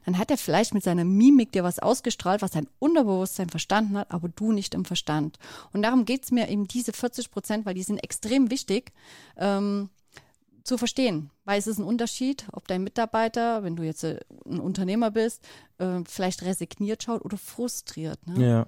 Dann 0.04 0.16
hat 0.16 0.30
er 0.30 0.38
vielleicht 0.38 0.74
mit 0.74 0.84
seiner 0.84 1.04
Mimik 1.04 1.50
dir 1.50 1.64
was 1.64 1.80
ausgestrahlt, 1.80 2.40
was 2.40 2.52
dein 2.52 2.68
Unterbewusstsein 2.78 3.48
verstanden 3.48 3.98
hat, 3.98 4.12
aber 4.12 4.28
du 4.28 4.52
nicht 4.52 4.74
im 4.74 4.84
Verstand. 4.84 5.38
Und 5.72 5.82
darum 5.82 6.04
geht's 6.04 6.30
mir 6.30 6.48
eben 6.48 6.68
diese 6.68 6.92
40 6.92 7.32
Prozent, 7.32 7.66
weil 7.66 7.74
die 7.74 7.82
sind 7.82 7.98
extrem 7.98 8.50
wichtig, 8.50 8.92
ähm, 9.36 9.90
zu 10.68 10.78
verstehen. 10.78 11.30
Weil 11.44 11.58
es 11.58 11.66
ist 11.66 11.78
ein 11.78 11.84
Unterschied, 11.84 12.46
ob 12.52 12.68
dein 12.68 12.84
Mitarbeiter, 12.84 13.64
wenn 13.64 13.74
du 13.74 13.82
jetzt 13.82 14.04
äh, 14.04 14.20
ein 14.46 14.60
Unternehmer 14.60 15.10
bist, 15.10 15.42
äh, 15.78 16.00
vielleicht 16.06 16.42
resigniert 16.42 17.02
schaut 17.02 17.24
oder 17.24 17.38
frustriert. 17.38 18.24
Ne? 18.26 18.46
Ja. 18.46 18.66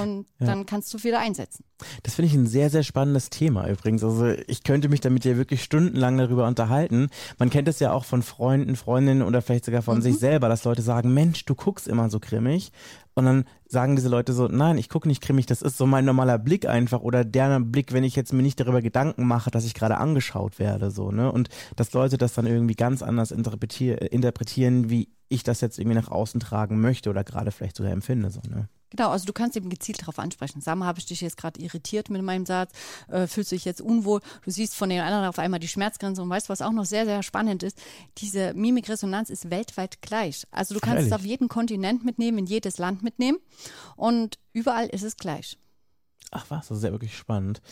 und 0.00 0.26
ja. 0.38 0.46
dann 0.46 0.66
kannst 0.66 0.92
du 0.92 1.02
wieder 1.02 1.18
einsetzen. 1.18 1.64
Das 2.02 2.16
finde 2.16 2.30
ich 2.30 2.34
ein 2.34 2.46
sehr, 2.46 2.68
sehr 2.68 2.82
spannendes 2.82 3.30
Thema 3.30 3.68
übrigens. 3.68 4.04
Also 4.04 4.26
ich 4.46 4.62
könnte 4.62 4.88
mich 4.88 5.00
damit 5.00 5.24
ja 5.24 5.36
wirklich 5.36 5.62
stundenlang 5.62 6.18
darüber 6.18 6.46
unterhalten. 6.46 7.08
Man 7.38 7.50
kennt 7.50 7.68
es 7.68 7.80
ja 7.80 7.92
auch 7.92 8.04
von 8.04 8.22
Freunden, 8.22 8.76
Freundinnen 8.76 9.22
oder 9.22 9.40
vielleicht 9.40 9.64
sogar 9.64 9.82
von 9.82 9.98
mhm. 9.98 10.02
sich 10.02 10.18
selber, 10.18 10.48
dass 10.48 10.64
Leute 10.64 10.82
sagen, 10.82 11.14
Mensch, 11.14 11.44
du 11.46 11.54
guckst 11.54 11.88
immer 11.88 12.10
so 12.10 12.20
grimmig. 12.20 12.72
Und 13.18 13.24
dann 13.24 13.44
sagen 13.66 13.96
diese 13.96 14.08
Leute 14.08 14.32
so, 14.32 14.46
nein, 14.46 14.78
ich 14.78 14.88
gucke 14.88 15.08
nicht 15.08 15.20
grimmig, 15.20 15.46
das 15.46 15.60
ist 15.60 15.76
so 15.76 15.86
mein 15.86 16.04
normaler 16.04 16.38
Blick 16.38 16.68
einfach 16.68 17.00
oder 17.00 17.24
der 17.24 17.58
Blick, 17.58 17.92
wenn 17.92 18.04
ich 18.04 18.14
jetzt 18.14 18.32
mir 18.32 18.44
nicht 18.44 18.60
darüber 18.60 18.80
Gedanken 18.80 19.26
mache, 19.26 19.50
dass 19.50 19.64
ich 19.64 19.74
gerade 19.74 19.96
angeschaut 19.96 20.60
werde, 20.60 20.92
so, 20.92 21.10
ne? 21.10 21.32
Und 21.32 21.48
dass 21.74 21.92
Leute 21.92 22.16
das 22.16 22.34
dann 22.34 22.46
irgendwie 22.46 22.76
ganz 22.76 23.02
anders 23.02 23.32
interpretieren, 23.32 24.88
wie 24.88 25.08
ich 25.28 25.42
das 25.42 25.60
jetzt 25.60 25.80
irgendwie 25.80 25.96
nach 25.96 26.12
außen 26.12 26.38
tragen 26.38 26.80
möchte 26.80 27.10
oder 27.10 27.24
gerade 27.24 27.50
vielleicht 27.50 27.76
sogar 27.76 27.90
empfinde, 27.90 28.30
so, 28.30 28.40
ne? 28.48 28.68
Genau, 28.90 29.10
also 29.10 29.26
du 29.26 29.32
kannst 29.34 29.56
eben 29.56 29.68
gezielt 29.68 30.00
darauf 30.00 30.18
ansprechen. 30.18 30.62
Sag 30.62 30.76
mal, 30.76 30.86
habe 30.86 30.98
ich 30.98 31.04
dich 31.04 31.20
jetzt 31.20 31.36
gerade 31.36 31.60
irritiert 31.60 32.08
mit 32.08 32.22
meinem 32.22 32.46
Satz? 32.46 32.72
Äh, 33.08 33.26
fühlst 33.26 33.52
du 33.52 33.56
dich 33.56 33.66
jetzt 33.66 33.82
unwohl? 33.82 34.20
Du 34.42 34.50
siehst 34.50 34.74
von 34.74 34.88
den 34.88 35.00
anderen 35.00 35.26
auf 35.26 35.38
einmal 35.38 35.60
die 35.60 35.68
Schmerzgrenze 35.68 36.22
und 36.22 36.30
weißt, 36.30 36.48
was 36.48 36.62
auch 36.62 36.72
noch 36.72 36.86
sehr, 36.86 37.04
sehr 37.04 37.22
spannend 37.22 37.62
ist? 37.62 37.78
Diese 38.16 38.54
Mimikresonanz 38.54 39.28
ist 39.28 39.50
weltweit 39.50 40.00
gleich. 40.00 40.46
Also 40.50 40.72
du 40.72 40.80
kannst 40.80 41.00
Ehrlich? 41.00 41.12
es 41.12 41.18
auf 41.18 41.26
jeden 41.26 41.48
Kontinent 41.48 42.04
mitnehmen, 42.04 42.38
in 42.38 42.46
jedes 42.46 42.78
Land 42.78 43.02
mitnehmen 43.02 43.07
und 43.96 44.38
überall 44.52 44.86
ist 44.86 45.02
es 45.02 45.16
gleich. 45.16 45.58
Ach 46.30 46.44
was, 46.50 46.68
das 46.68 46.78
ist 46.78 46.84
ja 46.84 46.92
wirklich 46.92 47.16
spannend. 47.16 47.62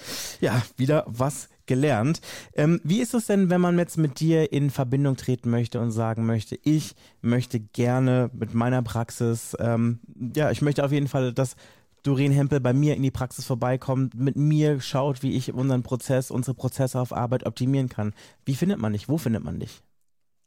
Ja, 0.40 0.62
wieder 0.76 1.04
was 1.06 1.50
gelernt. 1.66 2.20
Ähm, 2.54 2.80
wie 2.84 3.00
ist 3.00 3.12
es 3.12 3.26
denn, 3.26 3.50
wenn 3.50 3.60
man 3.60 3.78
jetzt 3.78 3.98
mit 3.98 4.20
dir 4.20 4.50
in 4.50 4.70
Verbindung 4.70 5.16
treten 5.16 5.50
möchte 5.50 5.78
und 5.80 5.90
sagen 5.90 6.24
möchte, 6.24 6.58
ich 6.62 6.94
möchte 7.20 7.60
gerne 7.60 8.30
mit 8.32 8.54
meiner 8.54 8.82
Praxis, 8.82 9.54
ähm, 9.58 10.00
ja, 10.34 10.50
ich 10.50 10.62
möchte 10.62 10.84
auf 10.84 10.92
jeden 10.92 11.08
Fall, 11.08 11.34
dass 11.34 11.56
Doreen 12.02 12.32
Hempel 12.32 12.60
bei 12.60 12.72
mir 12.72 12.94
in 12.94 13.02
die 13.02 13.10
Praxis 13.10 13.44
vorbeikommt, 13.44 14.14
mit 14.14 14.36
mir 14.36 14.80
schaut, 14.80 15.22
wie 15.22 15.36
ich 15.36 15.52
unseren 15.52 15.82
Prozess, 15.82 16.30
unsere 16.30 16.54
Prozesse 16.54 17.00
auf 17.00 17.12
Arbeit 17.12 17.44
optimieren 17.44 17.88
kann. 17.88 18.14
Wie 18.44 18.54
findet 18.54 18.78
man 18.78 18.92
dich? 18.92 19.08
Wo 19.08 19.18
findet 19.18 19.42
man 19.42 19.58
dich? 19.58 19.82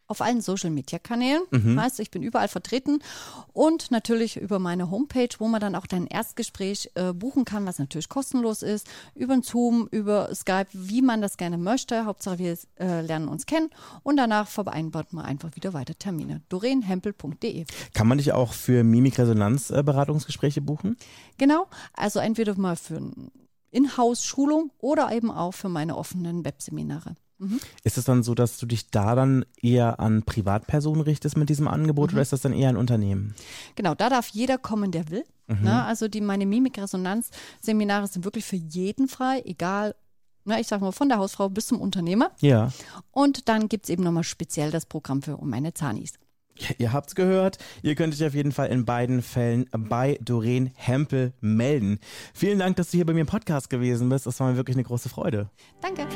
Auf 0.09 0.21
allen 0.21 0.41
Social 0.41 0.71
Media 0.71 0.99
Kanälen. 0.99 1.43
Mhm. 1.51 1.79
Heißt, 1.79 1.99
ich 1.99 2.11
bin 2.11 2.23
überall 2.23 2.47
vertreten 2.47 2.99
und 3.53 3.91
natürlich 3.91 4.37
über 4.37 4.59
meine 4.59 4.91
Homepage, 4.91 5.29
wo 5.37 5.47
man 5.47 5.61
dann 5.61 5.75
auch 5.75 5.85
dein 5.85 6.07
Erstgespräch 6.07 6.91
äh, 6.95 7.13
buchen 7.13 7.45
kann, 7.45 7.65
was 7.65 7.79
natürlich 7.79 8.09
kostenlos 8.09 8.63
ist, 8.63 8.87
über 9.15 9.39
Zoom, 9.41 9.87
über 9.91 10.33
Skype, 10.33 10.67
wie 10.73 11.01
man 11.01 11.21
das 11.21 11.37
gerne 11.37 11.57
möchte. 11.57 12.05
Hauptsache 12.05 12.39
wir 12.39 12.57
äh, 12.79 13.01
lernen 13.01 13.27
uns 13.27 13.45
kennen 13.45 13.69
und 14.03 14.17
danach 14.17 14.47
vereinbart 14.47 15.13
man 15.13 15.25
einfach 15.25 15.55
wieder 15.55 15.73
weiter 15.73 15.97
Termine. 15.97 16.41
dorenhempel.de. 16.49 17.65
Kann 17.93 18.07
man 18.07 18.17
dich 18.17 18.33
auch 18.33 18.53
für 18.53 18.83
Mimikresonanz-Beratungsgespräche 18.83 20.61
buchen? 20.61 20.97
Genau, 21.37 21.67
also 21.93 22.19
entweder 22.19 22.55
mal 22.57 22.75
für 22.75 22.99
Inhouse-Schulung 23.71 24.71
oder 24.79 25.11
eben 25.11 25.29
auch 25.29 25.53
für 25.53 25.69
meine 25.69 25.95
offenen 25.95 26.43
Webseminare. 26.43 27.15
Mhm. 27.39 27.59
Ist 27.83 27.97
es 27.97 28.05
dann 28.05 28.21
so, 28.21 28.35
dass 28.35 28.57
du 28.57 28.65
dich 28.65 28.91
da 28.91 29.15
dann 29.15 29.45
eher 29.61 29.99
an 29.99 30.23
Privatpersonen 30.23 31.01
richtest 31.01 31.37
mit 31.37 31.49
diesem 31.49 31.67
Angebot 31.67 32.11
mhm. 32.11 32.15
oder 32.15 32.21
ist 32.21 32.33
das 32.33 32.41
dann 32.41 32.53
eher 32.53 32.69
ein 32.69 32.77
Unternehmen? 32.77 33.33
Genau, 33.75 33.95
da 33.95 34.09
darf 34.09 34.27
jeder 34.29 34.57
kommen, 34.57 34.91
der 34.91 35.09
will. 35.09 35.23
Mhm. 35.47 35.63
Ne? 35.63 35.83
Also 35.83 36.07
die 36.07 36.21
meine 36.21 36.45
Mimikresonanz-Seminare 36.45 38.07
sind 38.07 38.25
wirklich 38.25 38.45
für 38.45 38.57
jeden 38.57 39.07
frei, 39.07 39.41
egal 39.45 39.95
na, 40.45 40.55
ne, 40.55 40.61
ich 40.61 40.67
sage 40.67 40.83
mal, 40.83 40.91
von 40.91 41.09
der 41.09 41.19
Hausfrau 41.19 41.49
bis 41.49 41.67
zum 41.67 41.79
Unternehmer. 41.79 42.31
Ja. 42.39 42.71
Und 43.11 43.49
dann 43.49 43.69
gibt 43.69 43.85
es 43.85 43.89
eben 43.89 44.03
nochmal 44.03 44.23
speziell 44.23 44.71
das 44.71 44.85
Programm 44.85 45.21
für 45.21 45.37
meine 45.41 45.73
Zanis. 45.73 46.13
Ihr 46.77 46.93
habt's 46.93 47.15
gehört. 47.15 47.57
Ihr 47.81 47.95
könnt 47.95 48.13
euch 48.13 48.25
auf 48.25 48.33
jeden 48.33 48.51
Fall 48.51 48.67
in 48.67 48.85
beiden 48.85 49.21
Fällen 49.21 49.65
bei 49.71 50.17
Doreen 50.21 50.71
Hempel 50.75 51.33
melden. 51.41 51.99
Vielen 52.33 52.59
Dank, 52.59 52.75
dass 52.75 52.91
du 52.91 52.97
hier 52.97 53.05
bei 53.05 53.13
mir 53.13 53.21
im 53.21 53.27
Podcast 53.27 53.69
gewesen 53.69 54.09
bist. 54.09 54.25
Das 54.25 54.39
war 54.39 54.51
mir 54.51 54.57
wirklich 54.57 54.75
eine 54.75 54.83
große 54.83 55.09
Freude. 55.09 55.49
Danke. 55.81 56.07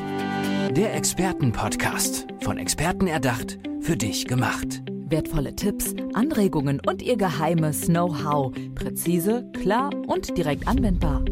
Der 0.74 0.96
Expertenpodcast. 0.96 2.28
Von 2.42 2.58
Experten 2.58 3.08
erdacht, 3.08 3.60
für 3.82 3.96
dich 3.96 4.26
gemacht. 4.26 4.82
Wertvolle 5.10 5.56
Tipps, 5.56 5.94
Anregungen 6.14 6.82
und 6.86 7.02
ihr 7.02 7.18
geheimes 7.18 7.82
Know-how. 7.88 8.54
Präzise, 8.74 9.50
klar 9.62 9.92
und 10.08 10.36
direkt 10.38 10.68
anwendbar. 10.68 11.24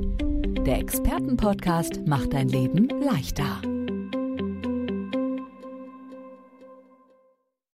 Der 0.66 0.78
Expertenpodcast 0.78 2.06
macht 2.06 2.34
dein 2.34 2.48
Leben 2.48 2.88
leichter. 3.04 3.62